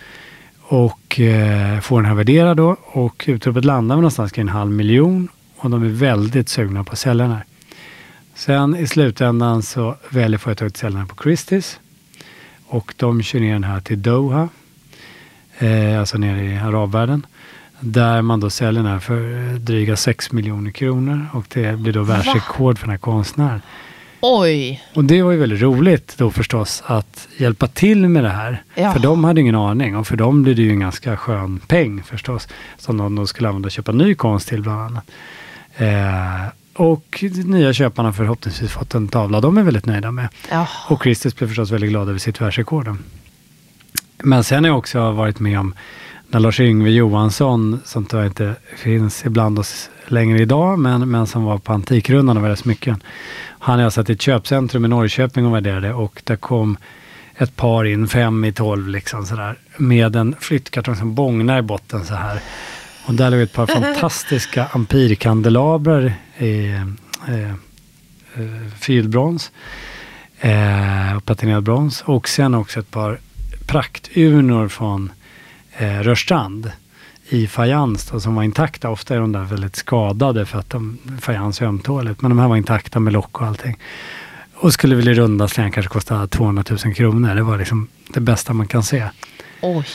[0.63, 5.29] och eh, får den här värderad då och utropet landar någonstans kring en halv miljon
[5.57, 7.45] och de är väldigt sugna på att sälja den här.
[8.35, 11.79] Sen i slutändan så väljer företaget att sälja den på Christie's
[12.69, 14.49] och de kör ner den här till Doha,
[15.59, 17.27] eh, alltså nere i arabvärlden.
[17.81, 22.03] Där man då säljer den här för dryga 6 miljoner kronor och det blir då
[22.03, 23.61] världsrekord för den här konstnären.
[24.21, 24.83] Oj!
[24.95, 28.63] Och det var ju väldigt roligt då förstås att hjälpa till med det här.
[28.75, 28.93] Ja.
[28.93, 32.03] För de hade ingen aning och för dem blir det ju en ganska skön peng
[32.03, 32.49] förstås.
[32.79, 35.11] Som de då skulle använda och köpa ny konst till bland annat.
[35.77, 40.29] Eh, och nya köparna förhoppningsvis fått en tavla de är väldigt nöjda med.
[40.51, 40.69] Ja.
[40.89, 42.97] Och Christus blev förstås väldigt glad över sitt världsrekord.
[44.23, 45.75] Men sen har jag också varit med om
[46.29, 51.59] när Lars-Yngve Johansson, som tyvärr inte finns ibland oss längre idag, men, men som var
[51.59, 53.03] på Antikrundan och väldigt smycken.
[53.59, 56.77] Han är satt i ett köpcentrum i Norrköping och värderade och där kom
[57.37, 62.05] ett par in, fem i tolv liksom sådär, med en flyttkartong som bångnar i botten
[62.05, 62.41] så här.
[63.07, 66.67] Och där låg ett par fantastiska ampirkandelabrar i
[67.29, 67.55] eh, eh,
[68.79, 69.53] fyrbrons
[70.41, 72.03] eh, och platinerad brons.
[72.03, 73.19] Och sen också ett par
[73.67, 75.13] prakturnor från
[75.77, 76.71] eh, Rörstrand
[77.29, 78.91] i fajans då, som var intakta.
[78.91, 82.23] Ofta är de där väldigt skadade för att de, fajans är ömtåligt.
[82.23, 83.79] Men de här var intakta med lock och allting.
[84.55, 87.35] Och skulle väl i runda slängar kanske kosta 200 000 kronor.
[87.35, 89.09] Det var liksom det bästa man kan se.
[89.61, 89.87] Oj.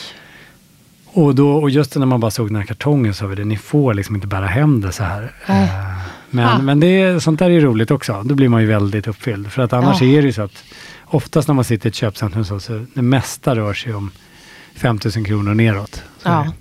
[1.06, 3.44] Och, då, och just när man bara såg den här kartongen så sa vi det,
[3.44, 5.32] ni får liksom inte bära hem det så här.
[5.46, 6.01] Äh.
[6.34, 6.58] Men, ah.
[6.58, 8.22] men det, sånt där är roligt också.
[8.24, 9.52] Då blir man ju väldigt uppfylld.
[9.52, 10.04] För att annars ah.
[10.04, 10.64] är det ju så att
[11.04, 14.10] oftast när man sitter i ett köpcentrum så, så det mesta rör sig om
[14.74, 16.02] 5 000 kronor neråt.
[16.22, 16.52] Ja.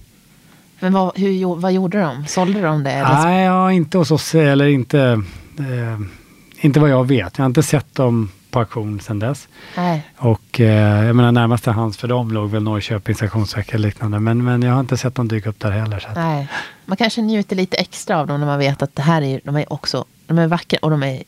[0.80, 2.26] Men vad, hur, vad gjorde de?
[2.28, 2.92] Sålde de det?
[2.92, 3.24] Eller?
[3.24, 5.24] Nej, ja, inte hos oss, eller inte,
[5.60, 6.00] eh,
[6.60, 7.38] inte vad jag vet.
[7.38, 9.48] Jag har inte sett dem på auktion sedan dess.
[9.78, 10.04] Nej.
[10.18, 14.20] Och eh, jag menar närmaste hands för dem låg väl Norrköpings auktionsvecka eller liknande.
[14.20, 16.00] Men, men jag har inte sett dem dyka upp där heller.
[16.00, 16.16] Så att.
[16.16, 16.48] Nej.
[16.86, 19.56] Man kanske njuter lite extra av dem när man vet att det här är, de
[19.56, 21.24] är också de är vackra och de är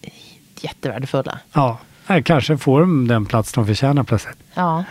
[0.62, 1.40] jättevärdefulla.
[1.54, 1.78] Ja,
[2.24, 4.38] kanske får de den plats de förtjänar plötsligt.
[4.54, 4.84] Ja.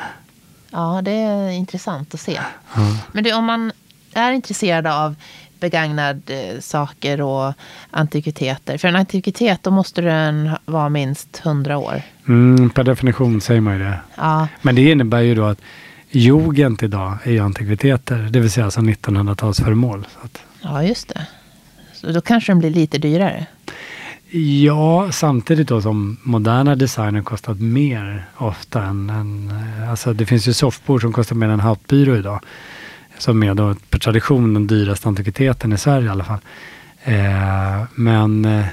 [0.71, 2.40] Ja, det är intressant att se.
[2.77, 2.95] Mm.
[3.12, 3.73] Men du, om man
[4.12, 5.14] är intresserad av
[5.62, 7.55] begagnade eh, saker och
[7.90, 8.79] antikviteter.
[8.79, 12.03] För en antikvitet, då måste den vara minst 100 år.
[12.29, 14.01] Mm, per definition säger man ju det.
[14.16, 14.48] Ja.
[14.62, 15.59] Men det innebär ju då att
[16.11, 20.05] jugend idag är ju antikviteter, det vill säga alltså 1900-talsföremål.
[20.62, 21.27] Ja, just det.
[21.92, 23.46] Så då kanske de blir lite dyrare.
[24.64, 29.53] Ja, samtidigt då som moderna designer kostat mer ofta än, än
[29.90, 32.40] alltså det finns ju soffbord som kostar mer än en hattbyrå idag.
[33.22, 36.38] Som är då per tradition den dyraste antikviteten i Sverige i alla fall.
[37.04, 38.64] Eh, men eh,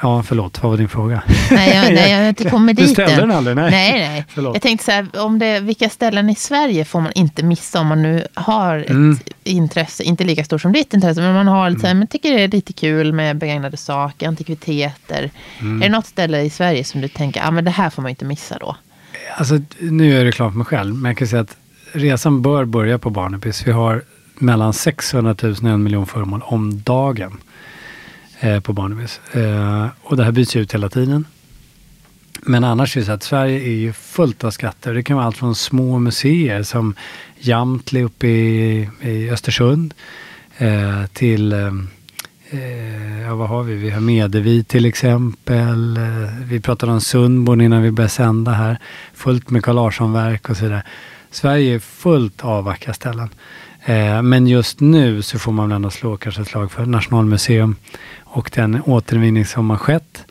[0.00, 1.22] Ja, förlåt, vad var din fråga?
[1.50, 3.56] Nej, jag, nej, jag har inte kommit dit Du ställde den aldrig?
[3.56, 4.08] Nej, nej.
[4.08, 4.24] nej.
[4.54, 7.86] Jag tänkte så här, om det, vilka ställen i Sverige får man inte missa om
[7.86, 9.18] man nu har ett mm.
[9.44, 11.88] intresse, inte lika stort som ditt intresse, men man har lite, mm.
[11.88, 15.30] här, men tycker det är lite kul med begagnade saker, antikviteter.
[15.60, 15.82] Mm.
[15.82, 18.02] Är det något ställe i Sverige som du tänker, ja ah, men det här får
[18.02, 18.76] man inte missa då?
[19.36, 21.56] Alltså, nu är det klart för mig själv, men jag kan säga att
[21.92, 23.66] resan bör börja på Barnebys.
[23.66, 24.02] Vi har
[24.34, 27.38] mellan 600 000 och en miljon föremål om dagen
[28.40, 29.20] eh, på Barnebys.
[29.32, 31.24] Eh, och det här byts ut hela tiden.
[32.42, 34.94] Men annars är det så att Sverige är ju fullt av skatter.
[34.94, 36.94] Det kan vara allt från små museer som
[37.38, 39.94] Jamtli uppe i, i Östersund
[40.58, 41.66] eh, till eh,
[42.50, 43.74] eh ja, vad har vi?
[43.74, 45.96] Vi har Medevi till exempel.
[45.96, 46.02] Eh,
[46.44, 48.78] vi pratade om Sundborn innan vi började sända här.
[49.14, 50.82] Fullt med Carl Larsson-verk och sådär.
[51.30, 53.28] Sverige är fullt av vackra ställen.
[53.84, 57.76] Eh, men just nu så får man väl ändå slå kanske ett slag för Nationalmuseum
[58.24, 60.24] och den återvinning som har skett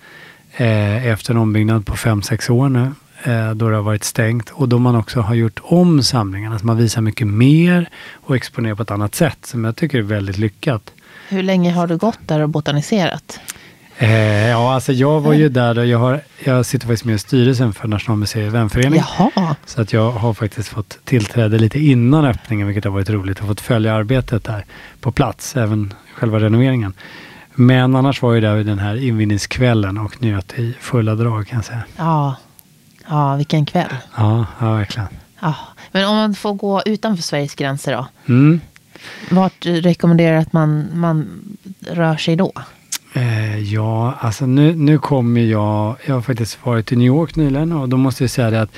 [0.51, 2.91] eh, efter en ombyggnad på 5-6 år nu
[3.23, 6.65] eh, då det har varit stängt och då man också har gjort om samlingarna så
[6.65, 10.37] man visar mycket mer och exponerar på ett annat sätt som jag tycker är väldigt
[10.37, 10.91] lyckat.
[11.29, 13.39] Hur länge har du gått där och botaniserat?
[13.97, 17.19] Eh, ja, alltså jag var ju där och jag, har, jag sitter faktiskt med i
[17.19, 19.03] styrelsen för Nationalmuseets vänförening.
[19.17, 19.55] Jaha.
[19.65, 23.39] Så att jag har faktiskt fått tillträde lite innan öppningen, vilket har varit roligt.
[23.39, 24.65] och fått följa arbetet där
[25.01, 26.93] på plats, även själva renoveringen.
[27.53, 31.65] Men annars var jag där den här invigningskvällen och njöt i fulla drag kan jag
[31.65, 31.83] säga.
[31.97, 32.35] Ja,
[33.07, 33.95] ja vilken kväll.
[34.17, 35.07] Ja, ja verkligen.
[35.39, 35.55] Ja.
[35.91, 38.07] Men om man får gå utanför Sveriges gränser då?
[38.33, 38.61] Mm.
[39.29, 41.27] Vart rekommenderar du att man, man
[41.79, 42.51] rör sig då?
[43.15, 47.71] Eh, ja, alltså nu, nu kommer jag, jag har faktiskt varit i New York nyligen
[47.71, 48.75] och då måste jag säga det att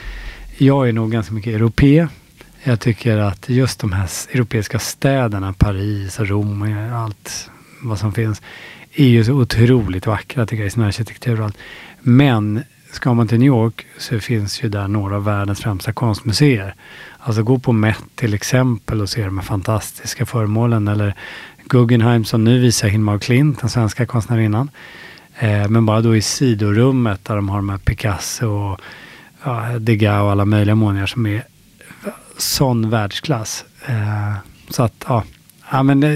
[0.57, 2.07] jag är nog ganska mycket europé.
[2.63, 7.49] Jag tycker att just de här europeiska städerna, Paris och Rom och allt
[7.81, 8.41] vad som finns,
[8.93, 11.57] är ju så otroligt vackra tycker jag i sin arkitektur och allt.
[12.01, 16.75] Men ska man till New York så finns ju där några av världens främsta konstmuseer.
[17.19, 21.15] Alltså gå på Met till exempel och se de här fantastiska föremålen eller
[21.69, 24.69] Guggenheim som nu visar Hilma Klint, den svenska konstnärinnan.
[25.39, 28.79] Eh, men bara då i sidorummet där de har de här Picasso och
[29.43, 31.43] ja, Degas och alla möjliga målningar som är
[32.37, 33.65] sån världsklass.
[33.85, 34.33] Eh,
[34.69, 35.23] så att ja,
[35.71, 36.09] ja men eh,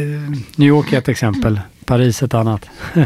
[0.56, 2.70] New York är ett exempel, Paris ett annat.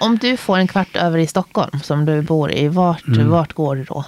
[0.00, 3.28] Om du får en kvart över i Stockholm som du bor i, vart, mm.
[3.28, 4.04] vart går du då?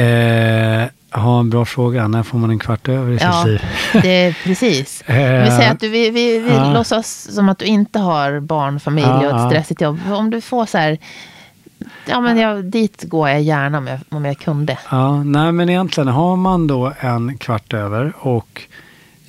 [0.00, 2.08] Eh, Ja, en bra fråga.
[2.08, 3.60] När får man en kvart över i ja, sitt liv?
[4.02, 5.02] det är precis.
[5.06, 6.72] vi säger att du, vi, vi, vi ja.
[6.72, 10.00] låtsas som att du inte har barn, familj ja, och ett stressigt jobb.
[10.12, 10.98] Om du får så här,
[12.06, 14.78] ja men jag, dit går jag gärna om jag, om jag kunde.
[14.90, 18.62] Ja, nej men egentligen har man då en kvart över och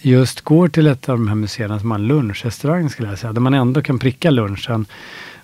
[0.02, 3.34] just går till ett av de här museerna som har en lunchrestaurang skulle jag säga,
[3.34, 4.86] där man ändå kan pricka lunchen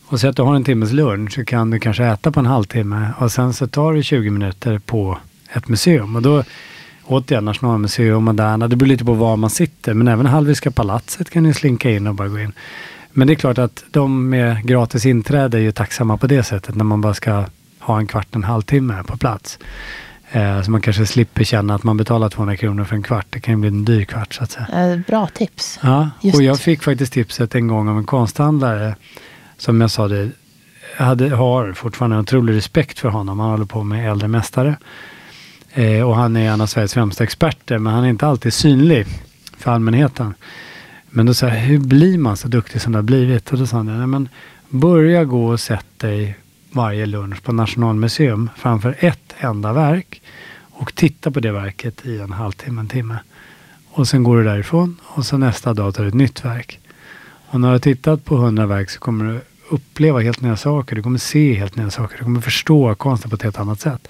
[0.06, 2.46] och säg att du har en timmes lunch så kan du kanske äta på en
[2.46, 5.18] halvtimme och sen så tar det 20 minuter på
[5.54, 6.16] ett museum.
[6.16, 6.44] Och då
[7.04, 9.94] återigen Nationalmuseum, Moderna, det beror lite på var man sitter.
[9.94, 12.54] Men även Hallwylska palatset kan ni slinka in och bara gå in.
[13.12, 16.76] Men det är klart att de med gratis inträde är ju tacksamma på det sättet
[16.76, 17.46] när man bara ska
[17.80, 19.60] ha en kvart, en halvtimme på plats.
[20.32, 23.26] Eh, så man kanske slipper känna att man betalar 200 kronor för en kvart.
[23.30, 24.68] Det kan ju bli en dyr kvart så att säga.
[24.74, 25.80] Eh, bra tips.
[25.84, 26.36] Ja, Just.
[26.36, 28.96] och jag fick faktiskt tipset en gång av en konsthandlare.
[29.58, 30.30] Som jag sa, det,
[30.98, 33.40] jag hade, har fortfarande en otrolig respekt för honom.
[33.40, 34.76] Han håller på med äldre mästare.
[35.74, 39.08] Eh, och han är en av Sveriges främsta experter, men han är inte alltid synlig
[39.58, 40.34] för allmänheten.
[41.10, 43.52] Men då sa jag, hur blir man så duktig som det har blivit?
[43.52, 44.30] Och då sa han, nej men
[44.70, 46.38] börja gå och sätt dig
[46.72, 50.22] varje lunch på Nationalmuseum framför ett enda verk
[50.72, 53.18] och titta på det verket i en halvtimme, en timme.
[53.90, 56.80] Och sen går du därifrån och så nästa dag tar du ett nytt verk.
[57.50, 60.96] Och när du har tittat på hundra verk så kommer du uppleva helt nya saker.
[60.96, 62.18] Du kommer se helt nya saker.
[62.18, 64.08] Du kommer förstå konsten på ett helt annat sätt.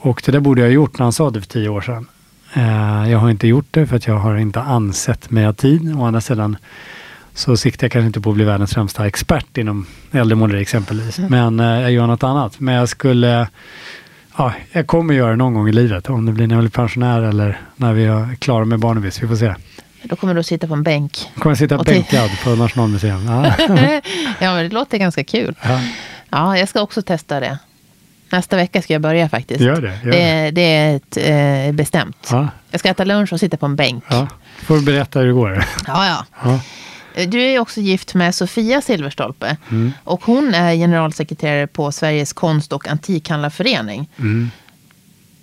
[0.00, 2.06] Och det där borde jag ha gjort när han sa det för tio år sedan.
[2.54, 5.96] Eh, jag har inte gjort det för att jag har inte ansett mig ha tid.
[5.96, 6.56] Å andra sidan
[7.34, 11.18] så siktar jag kanske inte på att bli världens främsta expert inom äldremåleri exempelvis.
[11.18, 11.30] Mm.
[11.30, 12.60] Men eh, jag gör något annat.
[12.60, 13.48] Men jag skulle
[14.36, 16.10] Ja, jag kommer göra det någon gång i livet.
[16.10, 19.22] Om det blir när jag blir pensionär eller när vi är klara med Barnebys.
[19.22, 19.54] Vi får se.
[20.02, 21.30] Då kommer du att sitta på en bänk.
[21.34, 23.26] Kommer jag sitta bänkad på Nationalmuseum.
[23.28, 23.54] Ja.
[24.38, 25.54] ja, men det låter ganska kul.
[25.62, 25.80] Ja.
[26.30, 27.58] ja, jag ska också testa det.
[28.30, 29.60] Nästa vecka ska jag börja faktiskt.
[29.60, 29.98] Gör det.
[30.04, 31.16] Gör det, det, är ett,
[31.68, 32.28] eh, bestämt.
[32.30, 32.48] Ja.
[32.70, 34.04] Jag ska äta lunch och sitta på en bänk.
[34.08, 34.28] Ja.
[34.62, 35.64] får du berätta hur det går.
[35.86, 36.24] Ja, ja.
[36.44, 36.60] ja.
[37.26, 39.56] Du är också gift med Sofia Silverstolpe.
[39.70, 39.92] Mm.
[40.04, 44.08] Och hon är generalsekreterare på Sveriges konst och antikhandlarförening.
[44.18, 44.50] Mm.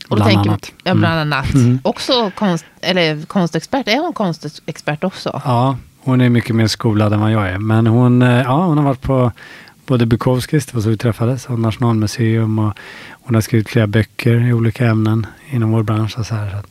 [0.10, 0.72] Och bland tänker, annat.
[0.84, 1.34] Ja, bland mm.
[1.34, 1.54] annat.
[1.54, 1.80] Mm.
[1.84, 3.88] Också konst, eller konstexpert.
[3.88, 5.42] Är hon konstexpert också?
[5.46, 7.58] Ja, hon är mycket mer skolad än vad jag är.
[7.58, 9.32] Men hon, eh, ja, hon har varit på
[9.88, 12.74] både Bukowskis, det var så vi träffades, och Nationalmuseum och
[13.10, 16.26] hon har skrivit flera böcker i olika ämnen inom vår bransch.
[16.26, 16.62] Så här.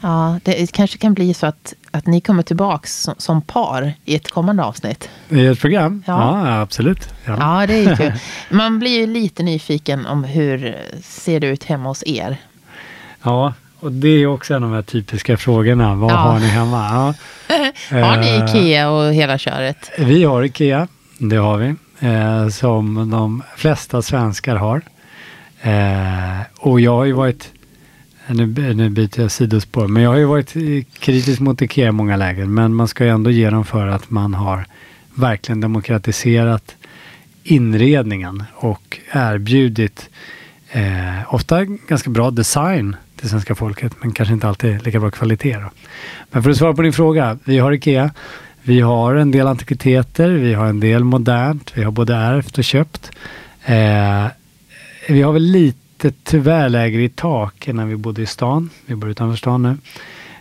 [0.00, 4.16] Ja, det kanske kan bli så att, att ni kommer tillbaka som, som par i
[4.16, 5.08] ett kommande avsnitt.
[5.28, 6.02] I ett program?
[6.06, 7.08] Ja, ja absolut.
[7.24, 7.36] Ja.
[7.38, 8.12] ja, det är kul.
[8.56, 12.36] Man blir ju lite nyfiken om hur ser det ut hemma hos er?
[13.22, 15.94] Ja, och det är också en av de här typiska frågorna.
[15.94, 16.16] Vad ja.
[16.16, 16.76] har ni hemma?
[16.76, 17.14] Ja.
[18.00, 19.90] har ni eh, Ikea och hela köret?
[19.98, 20.88] Vi har Ikea,
[21.18, 24.82] det har vi eh, som de flesta svenskar har.
[25.62, 27.52] Eh, och jag har ju varit,
[28.26, 30.52] nu, nu byter jag sidospår, men jag har ju varit
[30.98, 32.54] kritisk mot Ikea i många lägen.
[32.54, 34.66] Men man ska ju ändå ge dem för att man har
[35.14, 36.76] verkligen demokratiserat
[37.42, 40.10] inredningen och erbjudit
[40.70, 45.54] eh, ofta ganska bra design till svenska folket, men kanske inte alltid lika bra kvalitet.
[45.54, 45.70] Då.
[46.30, 48.10] Men för att svara på din fråga, vi har Ikea.
[48.66, 52.64] Vi har en del antikviteter, vi har en del modernt, vi har både ärvt och
[52.64, 53.10] köpt.
[53.64, 54.26] Eh,
[55.08, 58.70] vi har väl lite tyvärr lägre i tak än när vi bodde i stan.
[58.86, 59.76] Vi bor utanför stan nu.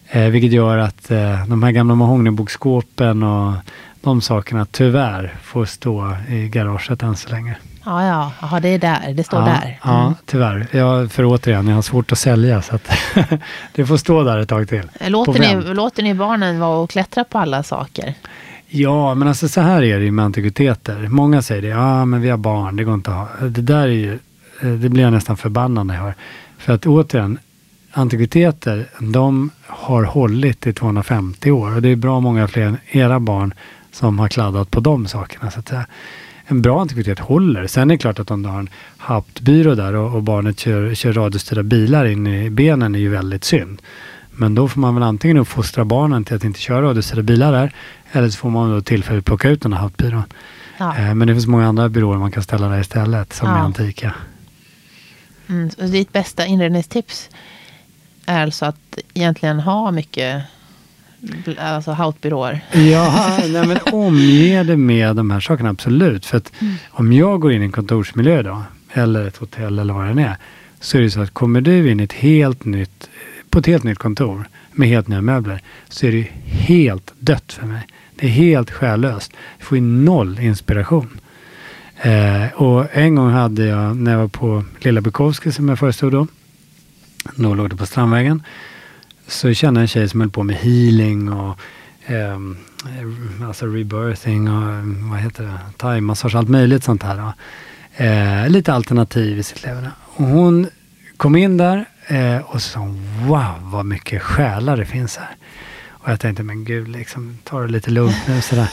[0.10, 3.54] Eh, vilket gör att eh, de här gamla mahognybokskåpen och
[4.02, 7.56] de sakerna tyvärr får stå i garaget än så länge.
[7.86, 9.64] Ja, ja, Aha, det är där, det står ja, där.
[9.66, 9.78] Mm.
[9.84, 10.68] Ja, tyvärr.
[10.72, 12.90] Jag, för återigen, jag har svårt att sälja så att
[13.74, 14.90] det får stå där ett tag till.
[15.08, 18.14] Låter ni, låter ni barnen vara och klättra på alla saker?
[18.68, 21.08] Ja, men alltså så här är det ju med antikviteter.
[21.08, 23.48] Många säger det, ja men vi har barn, det går inte att ha.
[23.48, 24.14] Det där är ju,
[24.62, 26.14] eh, det blir jag nästan förbannad när jag hör.
[26.58, 27.40] För att återigen,
[27.92, 33.20] antikviteter, de har hållit i 250 år och det är bra många fler än era
[33.20, 33.54] barn
[33.92, 35.52] som har kladdat på de sakerna.
[35.52, 35.86] Så att säga.
[36.48, 37.68] En bra antikvitet håller.
[37.68, 40.94] Sen är det klart att om du har en hauptbyrå där och, och barnet kör,
[40.96, 43.82] kör radiostyrda bilar in i benen är ju väldigt synd.
[44.32, 47.76] Men då får man väl antingen uppfostra barnen till att inte köra radiostyrda bilar där
[48.12, 50.24] eller så får man då tillfälligt plocka ut den här hauptbyrån.
[50.78, 50.98] Ja.
[50.98, 53.56] Eh, men det finns många andra byråer man kan ställa där istället som Ja.
[53.56, 54.14] är antika.
[55.50, 57.30] Mm, så ditt bästa inredningstips
[58.26, 60.44] är alltså att egentligen ha mycket
[61.58, 62.62] alltså hautbyråer.
[62.72, 66.26] Ja, nej men omge det med de här sakerna, absolut.
[66.26, 66.52] För att
[66.90, 68.64] om jag går in i en kontorsmiljö då,
[68.94, 70.38] eller ett hotell eller vad det är,
[70.80, 73.10] så är det så att kommer du in i ett helt nytt,
[73.50, 77.66] på ett helt nytt kontor med helt nya möbler, så är det helt dött för
[77.66, 77.88] mig.
[78.16, 79.32] Det är helt själlöst.
[79.58, 81.20] Jag får ju noll inspiration.
[82.02, 86.12] Eh, och en gång hade jag, när jag var på Lilla Bukowski som jag förestod
[86.12, 86.28] då,
[87.36, 88.44] då låg det på Strandvägen,
[89.34, 91.60] så kände jag en tjej som höll på med healing och
[92.06, 92.40] eh,
[93.48, 97.18] alltså rebirthing och vad heter det, thaimassage, allt möjligt sånt här.
[97.18, 97.34] Då.
[98.04, 99.92] Eh, lite alternativ i sitt leverne.
[100.16, 100.68] Och hon
[101.18, 102.80] kom in där eh, och sa
[103.22, 105.36] wow vad mycket själar det finns här.
[105.90, 108.70] Och jag tänkte men gud, liksom, ta det lite lugnt nu sådär.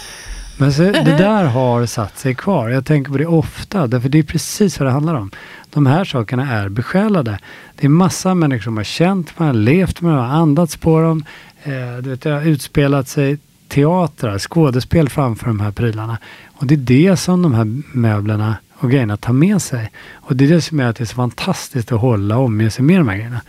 [0.61, 2.69] Men så, det där har satt sig kvar.
[2.69, 5.31] Jag tänker på det ofta, därför det är precis vad det handlar om.
[5.71, 7.39] De här sakerna är besjälade.
[7.77, 11.25] Det är massa människor som har känt med, levt med, har andats på dem.
[11.63, 13.39] Eh, du vet, det har utspelat sig
[13.69, 16.19] teatrar, skådespel framför de här prylarna.
[16.53, 16.79] Och det är
[17.11, 19.91] det som de här möblerna och grejerna tar med sig.
[20.15, 22.71] Och det är det som gör att det är så fantastiskt att hålla och omge
[22.71, 23.41] sig med de här grejerna.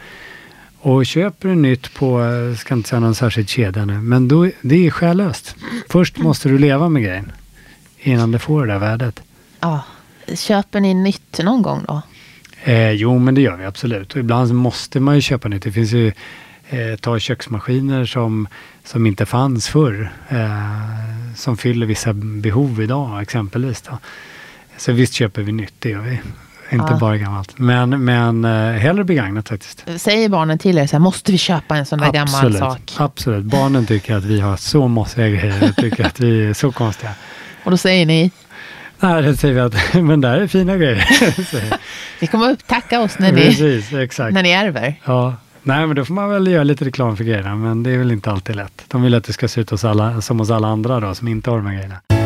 [0.83, 4.49] Och köper du nytt på, jag ska inte säga någon särskild kedja nu, men då,
[4.61, 5.55] det är själlöst.
[5.89, 7.31] Först måste du leva med grejen
[7.99, 9.21] innan det får det där värdet.
[9.59, 9.83] Ja.
[10.35, 12.01] Köper ni nytt någon gång då?
[12.63, 14.13] Eh, jo, men det gör vi absolut.
[14.13, 15.63] Och ibland måste man ju köpa nytt.
[15.63, 16.07] Det finns ju
[16.69, 18.47] eh, ta köksmaskiner som,
[18.83, 20.11] som inte fanns förr.
[20.29, 23.81] Eh, som fyller vissa behov idag exempelvis.
[23.81, 23.97] Då.
[24.77, 26.19] Så visst köper vi nytt, det gör vi.
[26.71, 26.97] Inte Ja.
[26.97, 27.53] bara gammalt.
[27.59, 29.85] Men, men eh, hellre begagnat faktiskt.
[29.97, 32.93] Säger barnen till er så här, måste vi köpa en sån där gammal sak?
[32.97, 33.43] absolut.
[33.45, 35.71] Barnen tycker att vi har så mossiga grejer.
[35.77, 37.11] Tycker att vi är så konstiga.
[37.63, 38.31] Och då säger ni,
[38.99, 41.07] Nej, det säger vi att, men där är fina grejer.
[42.19, 44.33] vi kommer upp tacka oss när ni, Precis, exakt.
[44.33, 44.95] när ni ärver.
[45.05, 45.35] Ja.
[45.63, 48.11] Nej, men då får man väl göra lite reklam för grejerna, men det är väl
[48.11, 48.85] inte alltid lätt.
[48.87, 51.27] De vill att det ska se ut hos alla, som hos alla andra då, som
[51.27, 52.20] inte har de här grejerna.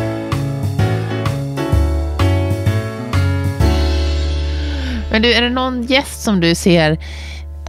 [5.16, 6.98] Men du, är det någon gäst som du ser,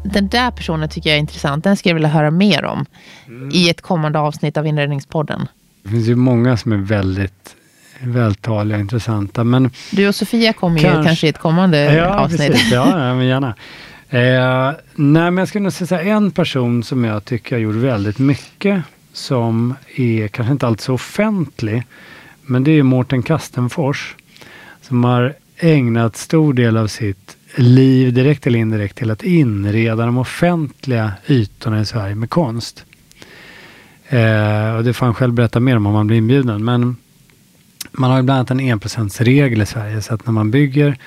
[0.04, 2.86] den där personen tycker jag är intressant, den skulle jag vilja höra mer om
[3.52, 5.48] i ett kommande avsnitt av Inredningspodden.
[5.84, 7.56] Det finns ju många som är väldigt
[8.02, 11.04] vältaliga och intressanta, men Du och Sofia kommer ju Kanske.
[11.04, 12.52] kanske i ett kommande Ja, avsnitt.
[12.52, 12.72] precis.
[12.72, 13.56] Ja, men gärna.
[14.10, 18.20] Eh, nej, men jag skulle nog säga en person som jag tycker har gjort väldigt
[18.20, 18.82] mycket
[19.14, 21.84] som är kanske inte alltid så offentlig.
[22.42, 24.16] Men det är Mårten Kastenfors
[24.82, 30.18] som har ägnat stor del av sitt liv, direkt eller indirekt, till att inreda de
[30.18, 32.86] offentliga ytorna i Sverige med konst.
[34.10, 36.66] Eh, och det får han själv berätta mer om om han blir inbjuden.
[36.66, 36.96] Men
[37.92, 40.98] man har ju bland annat en enprocentsregel i Sverige så att när man bygger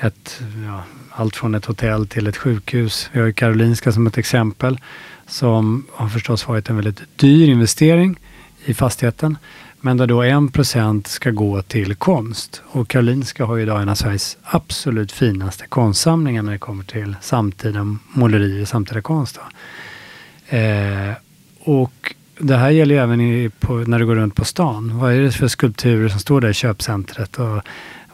[0.00, 3.10] ett, ja, allt från ett hotell till ett sjukhus.
[3.12, 4.78] Vi har ju Karolinska som ett exempel
[5.26, 8.16] som har förstås varit en väldigt dyr investering
[8.64, 9.36] i fastigheten.
[9.80, 12.62] Men där då 1 procent ska gå till konst.
[12.66, 17.16] Och Karolinska har ju idag en av Sveriges absolut finaste konstsamlingar när det kommer till
[17.20, 19.38] samtida målerier, samtida konst.
[19.38, 20.56] Då.
[20.56, 21.14] Eh,
[21.60, 24.98] och det här gäller ju även i, på, när du går runt på stan.
[24.98, 27.38] Vad är det för skulpturer som står där i köpcentret?
[27.38, 27.62] Och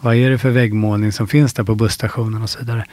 [0.01, 2.85] vad är det för väggmålning som finns där på busstationen och så vidare.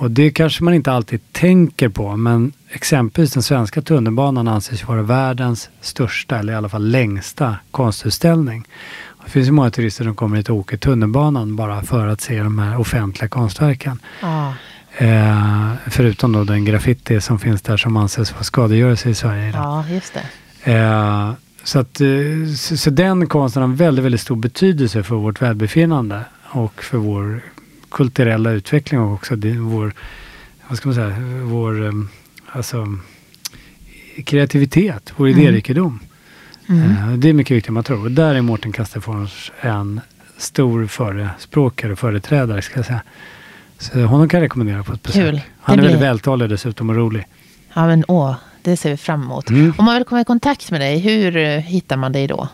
[0.00, 5.02] Och det kanske man inte alltid tänker på, men exempelvis den svenska tunnelbanan anses vara
[5.02, 8.64] världens största, eller i alla fall längsta, konstutställning.
[9.24, 12.42] Det finns ju många turister som kommer hit och åker tunnelbanan bara för att se
[12.42, 13.98] de här offentliga konstverken.
[14.22, 14.54] Ja.
[14.98, 19.62] Eh, förutom då den graffiti som finns där som anses vara skadegörelse i Sverige idag.
[19.62, 20.14] ja, just
[20.64, 20.72] det.
[20.72, 21.32] Eh,
[21.64, 25.42] så, att, eh, så, så den konsten har en väldigt, väldigt stor betydelse för vårt
[25.42, 27.42] välbefinnande och för vår
[27.90, 29.92] kulturella utveckling och också det, vår,
[30.68, 31.92] vad ska man säga, vår eh,
[32.52, 32.86] alltså,
[34.24, 35.40] kreativitet, vår Mm.
[35.40, 36.00] idérikedom.
[36.68, 36.90] Mm.
[36.90, 38.04] Eh, det är mycket viktigare än man tror.
[38.04, 40.00] Och där är Mårten Kasterfors en
[40.36, 43.02] stor förespråkare och företrädare ska jag säga.
[43.78, 45.30] Så honom kan jag rekommendera på ett besök.
[45.30, 45.40] Kul.
[45.60, 47.26] Han Det är väldigt blir- vältalig dessutom och rolig.
[47.74, 49.50] Ja, men åh, det ser vi fram emot.
[49.50, 49.72] Mm.
[49.78, 52.48] Om man vill komma i kontakt med dig, hur eh, hittar man dig då?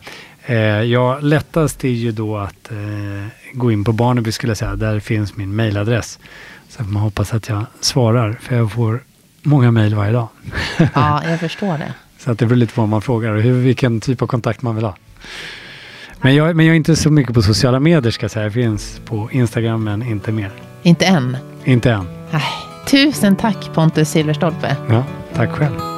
[0.47, 4.77] Eh, ja, lättast är ju då att eh, gå in på Barneby skulle jag säga.
[4.77, 6.19] Där finns min mailadress.
[6.69, 8.39] Så man hoppas att jag svarar.
[8.41, 9.01] För jag får
[9.43, 10.29] många mejl varje dag.
[10.95, 11.95] Ja, jag förstår det.
[12.19, 14.63] Så att det beror lite på vad man frågar och hur, vilken typ av kontakt
[14.63, 14.97] man vill ha.
[16.21, 18.45] Men jag, men jag är inte så mycket på sociala medier ska jag säga.
[18.45, 20.53] Jag finns på Instagram men inte mer.
[20.83, 21.37] Inte än.
[21.65, 22.07] Inte än.
[22.33, 22.43] Nej.
[22.87, 24.77] Tusen tack Pontus Silverstolpe.
[24.89, 25.96] Ja, tack själv.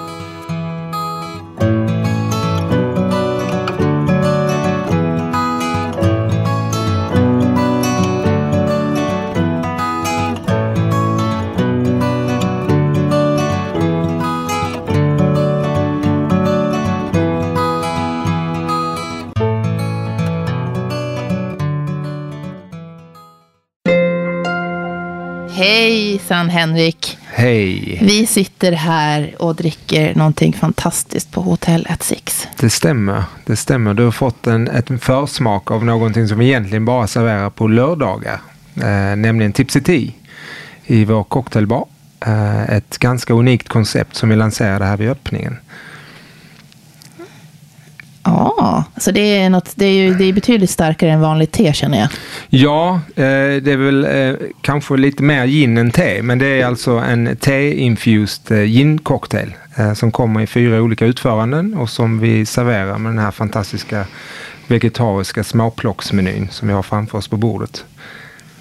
[26.29, 27.19] Hejsan Henrik.
[27.33, 27.99] Hej.
[28.03, 32.49] Vi sitter här och dricker någonting fantastiskt på Hotell at Six.
[32.57, 33.25] Det stämmer.
[33.45, 33.95] Det stämmer.
[33.95, 38.41] Du har fått en ett försmak av någonting som vi egentligen bara serverar på lördagar.
[38.77, 40.11] Eh, nämligen Tipsy Tea
[40.87, 41.87] i vår cocktailbar.
[42.27, 45.57] Eh, ett ganska unikt koncept som vi lanserade här vid öppningen.
[48.29, 51.73] Ja, så det är, något, det är, ju, det är betydligt starkare än vanligt te
[51.73, 52.09] känner jag.
[52.49, 56.23] Ja, eh, det är väl eh, kanske lite mer gin än te.
[56.23, 61.75] Men det är alltså en te-infused eh, gin-cocktail eh, som kommer i fyra olika utföranden
[61.75, 64.07] och som vi serverar med den här fantastiska
[64.67, 67.85] vegetariska småplocksmenyn som vi har framför oss på bordet.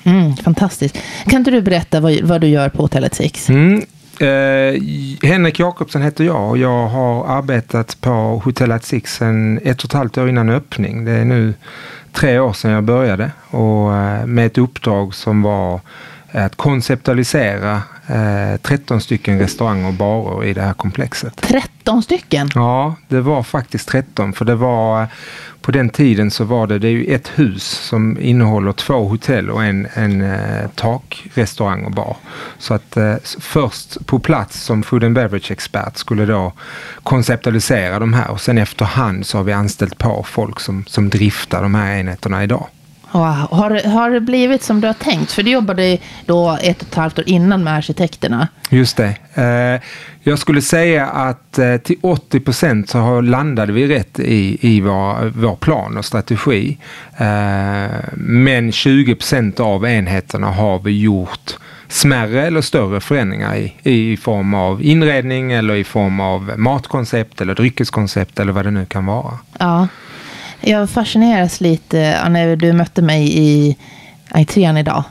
[0.03, 0.97] Mm, fantastiskt.
[1.25, 3.49] Kan inte du berätta vad, vad du gör på Hotellet Six?
[3.49, 3.85] Mm.
[4.19, 4.81] Eh,
[5.21, 9.93] Henrik Jakobsen heter jag och jag har arbetat på Hotellet Six sedan ett och ett
[9.93, 11.05] halvt år innan öppning.
[11.05, 11.53] Det är nu
[12.11, 15.81] tre år sedan jag började och eh, med ett uppdrag som var
[16.31, 21.35] att konceptualisera eh, 13 stycken restauranger och barer i det här komplexet.
[21.41, 22.49] 13 stycken?
[22.55, 25.07] Ja, det var faktiskt 13 för det var
[25.67, 29.49] på den tiden så var det, det är ju ett hus som innehåller två hotell
[29.49, 32.17] och en, en eh, takrestaurang och bar.
[32.57, 36.53] Så att eh, först på plats som food and beverage expert skulle då
[37.03, 41.61] konceptualisera de här och sen efterhand så har vi anställt på folk som, som driftar
[41.61, 42.67] de här enheterna idag.
[43.11, 43.47] Wow.
[43.51, 45.31] Har, har det blivit som du har tänkt?
[45.31, 48.47] För du jobbade då ett och ett halvt år innan med arkitekterna.
[48.69, 49.15] Just det.
[49.33, 49.81] Eh,
[50.23, 55.29] jag skulle säga att eh, till 80 procent så landade vi rätt i, i vår,
[55.29, 56.77] vår plan och strategi.
[57.17, 64.17] Eh, men 20 procent av enheterna har vi gjort smärre eller större förändringar i, i
[64.17, 69.05] form av inredning eller i form av matkoncept eller dryckeskoncept eller vad det nu kan
[69.05, 69.33] vara.
[69.59, 69.87] Ja.
[70.61, 73.77] Jag fascineras lite när du mötte mig i
[74.29, 75.03] entrén idag.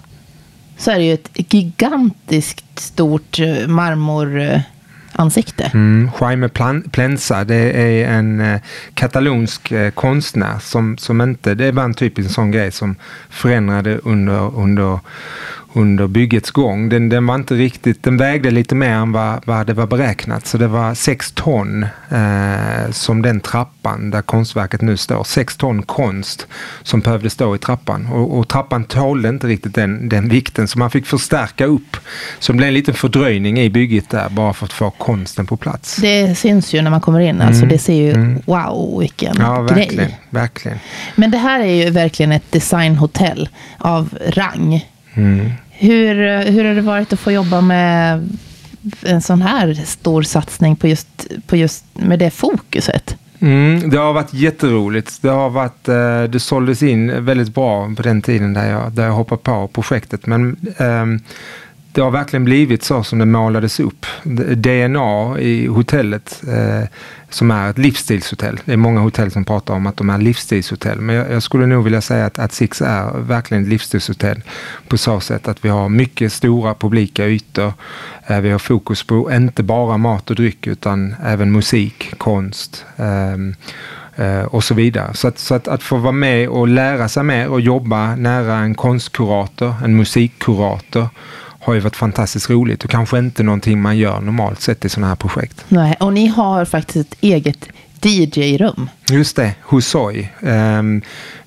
[0.76, 5.70] Så är det ju ett gigantiskt stort eh, marmoransikte.
[5.74, 6.48] Mm, Jaime
[6.90, 8.60] Plensa, det är en eh,
[8.94, 12.96] katalonsk eh, konstnär som, som inte, det var en typisk sån grej som
[13.30, 14.98] förändrade under, under
[15.76, 16.88] under byggets gång.
[16.88, 20.46] Den, den var inte riktigt, den vägde lite mer än vad, vad det var beräknat.
[20.46, 25.24] Så det var 6 ton eh, som den trappan där konstverket nu står.
[25.24, 26.46] 6 ton konst
[26.82, 28.06] som behövde stå i trappan.
[28.06, 31.96] Och, och, trappan tålde inte riktigt den, den vikten så man fick förstärka upp.
[32.38, 35.56] Så det blev en liten fördröjning i bygget där bara för att få konsten på
[35.56, 35.96] plats.
[35.96, 37.40] Det syns ju när man kommer in.
[37.40, 37.68] Alltså, mm.
[37.68, 38.42] Det ser ju, mm.
[38.44, 40.20] wow vilken ja, verkligen, grej.
[40.30, 40.78] Verkligen.
[41.14, 43.48] Men det här är ju verkligen ett designhotell
[43.78, 44.84] av rang.
[45.14, 45.52] Mm.
[45.78, 48.28] Hur, hur har det varit att få jobba med
[49.02, 53.16] en sån här stor satsning på just, på just med det fokuset?
[53.40, 55.22] Mm, det har varit jätteroligt.
[55.22, 59.04] Det, har varit, eh, det såldes in väldigt bra på den tiden där jag, där
[59.04, 60.26] jag hoppade på projektet.
[60.26, 61.20] Men um,
[61.96, 64.06] det har verkligen blivit så som det målades upp.
[64.56, 66.88] DNA i hotellet eh,
[67.30, 68.60] som är ett livsstilshotell.
[68.64, 71.00] Det är många hotell som pratar om att de är livsstilshotell.
[71.00, 74.42] Men jag, jag skulle nog vilja säga att, att Six är verkligen ett livsstilshotell
[74.88, 77.72] på så sätt att vi har mycket stora publika ytor.
[78.26, 82.84] Eh, vi har fokus på inte bara mat och dryck utan även musik, konst.
[82.96, 83.54] Ehm,
[84.16, 85.14] eh, och så vidare.
[85.14, 88.54] Så, att, så att, att, få vara med och lära sig mer och jobba nära
[88.54, 91.08] en konstkurator, en musikkurator
[91.66, 95.08] har ju varit fantastiskt roligt och kanske inte någonting man gör normalt sett i sådana
[95.08, 95.64] här projekt.
[95.68, 97.68] Nej, och ni har faktiskt ett eget
[98.02, 98.90] DJ-rum.
[99.10, 100.28] Just det, Husoi.
[100.40, 101.02] Um,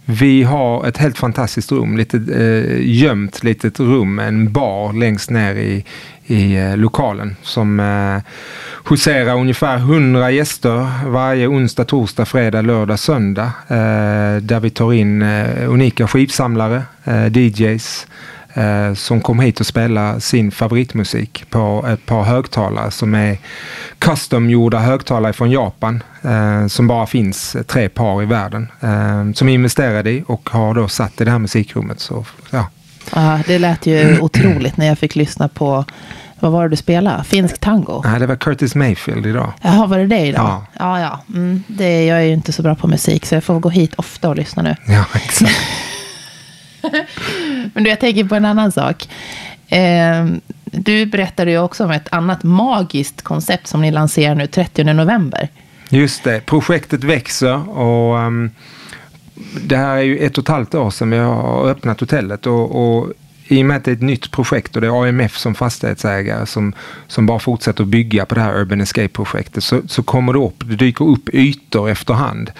[0.05, 5.55] vi har ett helt fantastiskt rum, lite uh, gömt litet rum, en bar längst ner
[5.55, 5.85] i,
[6.25, 8.21] i uh, lokalen som uh,
[8.89, 13.51] huserar ungefär 100 gäster varje onsdag, torsdag, fredag, lördag, söndag.
[13.71, 15.21] Uh, där vi tar in
[15.67, 16.83] unika skivsamlare,
[17.33, 18.07] DJs,
[18.53, 23.37] eh, som kom hit och spelade sin favoritmusik på ett par högtalare som är
[23.99, 28.67] custom-gjorda högtalare från Japan eh, som bara finns tre par i världen.
[28.81, 31.99] Eh, som investerade i och har då satt i det här musikrummet.
[31.99, 32.67] Så, ja.
[33.15, 35.85] Ja, det lät ju otroligt när jag fick lyssna på
[36.39, 37.23] Vad var det du spelade?
[37.23, 38.01] Finsk tango?
[38.05, 39.53] Nej, det var Curtis Mayfield idag.
[39.61, 40.41] Jaha, var det det idag?
[40.43, 40.65] Ja.
[40.79, 41.19] Ja, ja.
[41.35, 43.93] Mm, det, jag är ju inte så bra på musik, så jag får gå hit
[43.95, 44.75] ofta och lyssna nu.
[44.87, 45.51] Ja, exakt.
[47.73, 49.09] Men du, jag tänker på en annan sak.
[49.67, 50.25] Eh,
[50.63, 55.49] du berättade ju också om ett annat magiskt koncept som ni lanserar nu 30 november.
[55.89, 58.51] Just det, projektet växer och um,
[59.61, 62.97] det här är ju ett och ett halvt år sedan vi har öppnat hotellet och,
[62.99, 63.13] och
[63.47, 66.45] i och med att det är ett nytt projekt och det är AMF som fastighetsägare
[66.45, 66.73] som,
[67.07, 70.63] som bara fortsätter att bygga på det här Urban Escape-projektet så, så kommer det upp,
[70.65, 72.51] det dyker upp ytor efterhand.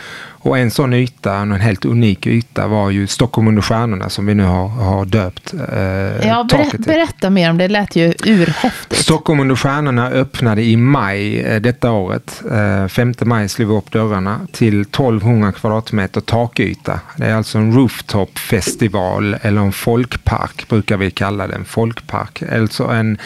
[0.41, 4.35] Och en sån yta, en helt unik yta, var ju Stockholm under stjärnorna som vi
[4.35, 6.81] nu har, har döpt eh, Ja, taket ber, till.
[6.81, 7.67] berätta mer om det.
[7.67, 9.01] Det lät ju urhäftigt.
[9.01, 12.41] Stockholm under stjärnorna öppnade i maj eh, detta året.
[12.51, 16.99] Eh, 5 maj slog vi upp dörrarna till 1200 kvadratmeter takyta.
[17.17, 21.55] Det är alltså en rooftop-festival eller en folkpark brukar vi kalla det.
[21.55, 22.43] En folkpark.
[22.53, 23.17] Alltså en,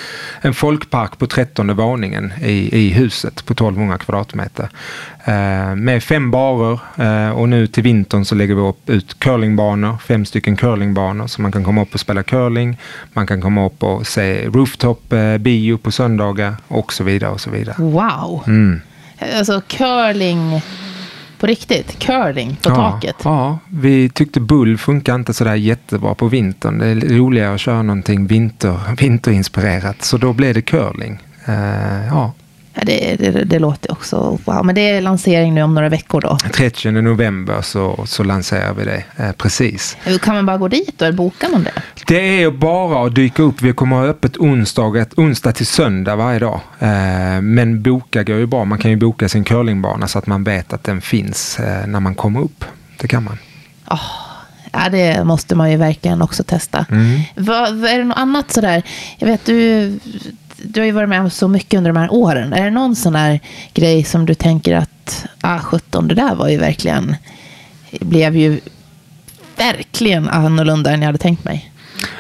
[0.42, 4.70] en folkpark på trettonde våningen i, i huset på 1200 kvadratmeter.
[5.26, 6.80] Eh, med fem barer
[7.32, 11.52] och nu till vintern så lägger vi upp ut curlingbanor, fem stycken curlingbanor så man
[11.52, 12.78] kan komma upp och spela curling.
[13.14, 17.50] Man kan komma upp och se rooftop eh, på söndagar och så vidare och så
[17.50, 17.76] vidare.
[17.80, 18.44] Wow.
[18.48, 18.82] Mm.
[19.38, 20.62] Alltså curling
[21.40, 22.00] på riktigt.
[22.00, 23.16] Curling på ja, taket.
[23.24, 26.78] Ja, vi tyckte bull funkar inte sådär jättebra på vintern.
[26.78, 30.02] Det är roligare att köra någonting vinter, vinterinspirerat.
[30.04, 31.20] Så då blev det curling.
[31.46, 32.34] Eh, ja,
[32.74, 34.66] Ja, det, det, det låter också wow.
[34.66, 36.38] Men det är lansering nu om några veckor då.
[36.54, 39.04] 30 november så, så lanserar vi det.
[39.18, 39.98] Eh, precis.
[40.22, 41.06] Kan man bara gå dit då?
[41.06, 41.72] Eller boka någon det?
[42.08, 43.62] Det är bara att dyka upp.
[43.62, 46.60] Vi kommer att ha öppet onsdag, onsdag till söndag varje dag.
[46.80, 48.66] Eh, men boka går ju bra.
[48.66, 52.00] Man kan ju boka sin curlingbana så att man vet att den finns eh, när
[52.00, 52.66] man kommer upp.
[52.98, 53.38] Det kan man.
[53.90, 54.00] Oh,
[54.72, 56.86] ja, det måste man ju verkligen också testa.
[56.92, 57.22] Mm.
[57.36, 58.84] Vad är det något annat sådär?
[59.18, 60.00] Jag vet, du,
[60.64, 62.54] du har ju varit med om så mycket under de här åren.
[62.54, 63.40] Är det någon sån där
[63.74, 67.16] grej som du tänker att, ah 17, det där var ju verkligen,
[67.92, 68.60] blev ju
[69.58, 71.70] verkligen annorlunda än jag hade tänkt mig.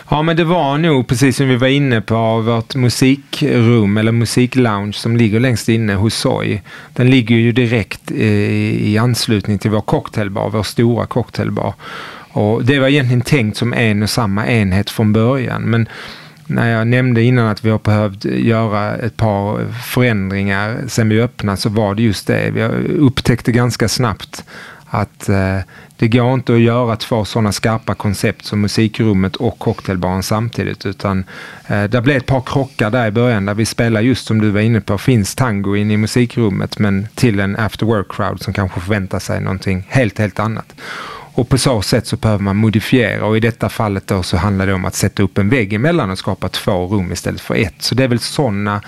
[0.09, 4.93] Ja, men det var nog precis som vi var inne på vårt musikrum eller musiklounge
[4.93, 6.61] som ligger längst inne hos Soy.
[6.93, 11.73] Den ligger ju direkt i, i anslutning till vår cocktailbar, vår stora cocktailbar.
[12.31, 15.61] Och det var egentligen tänkt som en och samma enhet från början.
[15.61, 15.87] Men
[16.47, 21.57] när jag nämnde innan att vi har behövt göra ett par förändringar sen vi öppnade
[21.57, 22.51] så var det just det.
[22.51, 22.63] Vi
[22.97, 24.43] upptäckte ganska snabbt
[24.85, 25.59] att eh,
[25.97, 31.23] det går inte att göra två sådana skarpa koncept som musikrummet och cocktailbaren samtidigt utan
[31.67, 34.49] eh, det blev ett par krockar där i början där vi spelar just som du
[34.49, 38.53] var inne på, finns tango inne i musikrummet men till en after work crowd som
[38.53, 40.73] kanske förväntar sig någonting helt, helt annat.
[41.35, 44.67] Och på så sätt så behöver man modifiera och i detta fallet då så handlar
[44.67, 47.81] det om att sätta upp en vägg emellan och skapa två rum istället för ett.
[47.81, 48.81] Så det är väl sådana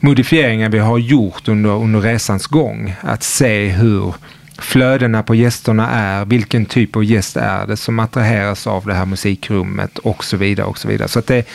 [0.00, 2.94] modifieringar vi har gjort under, under resans gång.
[3.00, 4.14] Att se hur
[4.58, 9.06] flödena på gästerna är, vilken typ av gäst är det som attraheras av det här
[9.06, 10.66] musikrummet och så vidare.
[10.66, 11.08] och Så vidare.
[11.08, 11.48] Så det,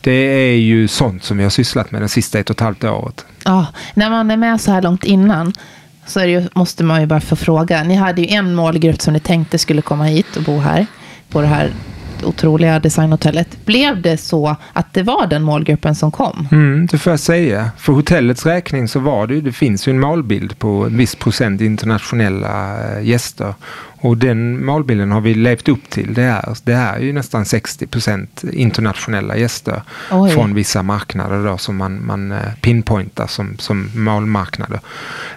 [0.00, 2.84] det är ju sånt som vi har sysslat med det sista ett och ett halvt
[2.84, 3.24] året.
[3.44, 5.52] Ja, när man är med så här långt innan
[6.06, 7.82] så är det ju, måste man ju bara få fråga.
[7.82, 10.86] Ni hade ju en målgrupp som ni tänkte skulle komma hit och bo här
[11.28, 11.70] på det här
[12.24, 13.64] otroliga designhotellet.
[13.64, 16.48] Blev det så att det var den målgruppen som kom?
[16.52, 17.70] Mm, det får jag säga.
[17.78, 21.14] För hotellets räkning så var det ju, det finns ju en målbild på en viss
[21.14, 23.54] procent internationella eh, gäster.
[24.02, 26.14] Och den målbilden har vi levt upp till.
[26.14, 30.30] Det är, det är ju nästan 60 procent internationella gäster Oj.
[30.30, 34.80] från vissa marknader då, som man, man eh, pinpointar som, som målmarknader.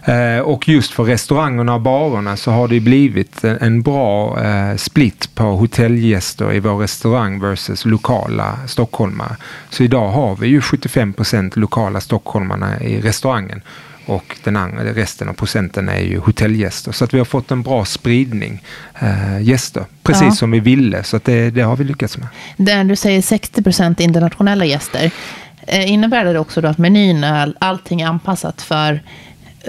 [0.04, 4.76] Eh, och just för restaurangerna och barerna så har det blivit en, en bra eh,
[4.76, 9.36] split på hotellgäster i vår restaurang versus lokala stockholmare.
[9.70, 13.62] Så idag har vi ju 75 procent lokala stockholmarna i restaurangen
[14.06, 16.92] och den andra, resten av procenten är ju hotellgäster.
[16.92, 18.64] Så att vi har fått en bra spridning
[19.00, 20.32] eh, gäster, precis Ja.
[20.32, 21.04] som vi ville.
[21.04, 22.28] Så att det, det har vi lyckats med.
[22.58, 25.12] Där du säger 60 procent internationella gäster.
[25.68, 29.00] Eh, innebär det också då att menyn, är, allting är anpassat för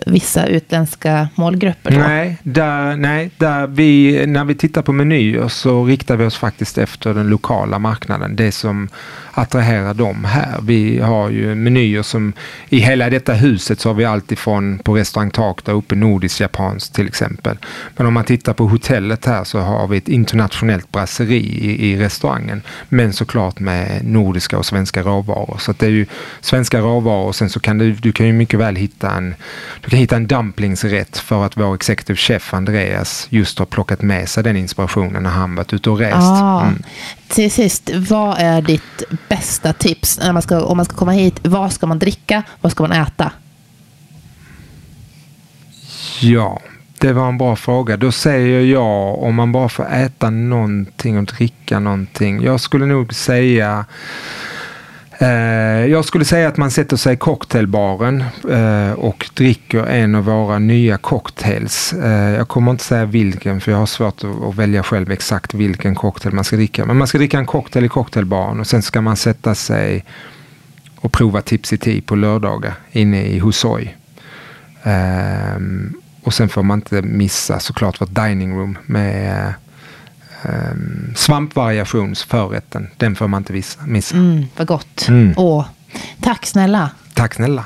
[0.06, 1.90] vissa utländska målgrupper?
[1.90, 1.98] Då?
[1.98, 6.78] Nej, där, nej där vi, när vi tittar på menyer så riktar vi oss faktiskt
[6.78, 8.36] efter den lokala marknaden.
[8.36, 8.88] Det som
[9.38, 10.58] attraherar dem här.
[10.62, 12.32] Vi har ju menyer som
[12.68, 16.94] i hela detta huset så har vi alltifrån på restaurang Tak där uppe nordisk japanskt
[16.94, 17.58] till exempel.
[17.96, 21.96] Men om man tittar på hotellet här så har vi ett internationellt brasseri i, i
[21.96, 22.62] restaurangen.
[22.88, 25.56] Men såklart med nordiska och svenska råvaror.
[25.60, 26.06] Så det är ju
[26.40, 29.34] svenska råvaror och sen så kan du, du kan ju mycket väl hitta en
[29.80, 34.28] du kan hitta en dumplingsrätt för att vår executive chef Andreas just har plockat med
[34.28, 36.16] sig den inspirationen när han varit ute och rest.
[36.16, 36.62] Ah.
[36.62, 36.82] Mm.
[37.28, 41.40] Till sist, vad är ditt bästa tips när man ska, om man ska komma hit?
[41.42, 42.42] Vad ska man dricka?
[42.60, 43.32] Vad ska man äta?
[46.20, 46.60] Ja,
[46.98, 47.96] det var en bra fråga.
[47.96, 52.42] Då säger jag om man bara får äta någonting och dricka någonting.
[52.42, 53.84] Jag skulle nog säga
[55.18, 60.24] Eh, jag skulle säga att man sätter sig i cocktailbaren eh, och dricker en av
[60.24, 61.92] våra nya cocktails.
[61.92, 65.94] Eh, jag kommer inte säga vilken för jag har svårt att, välja själv exakt vilken
[65.94, 66.84] cocktail man ska dricka.
[66.84, 70.04] Men man ska dricka en cocktail i cocktailbaren och sen ska man sätta sig
[70.96, 73.94] och prova Tipsy Tea på lördagar inne i Husoi.
[74.82, 79.54] Ehm, och sen får man inte missa såklart vårt dining room med
[80.42, 82.88] um, svampvariationsförrätten.
[82.96, 83.52] Den får man inte
[83.86, 84.16] missa.
[84.16, 85.08] Mm, vad gott.
[85.08, 85.34] Mm.
[85.36, 85.64] Åh,
[86.20, 86.90] tack snälla.
[87.14, 87.64] Tack snälla.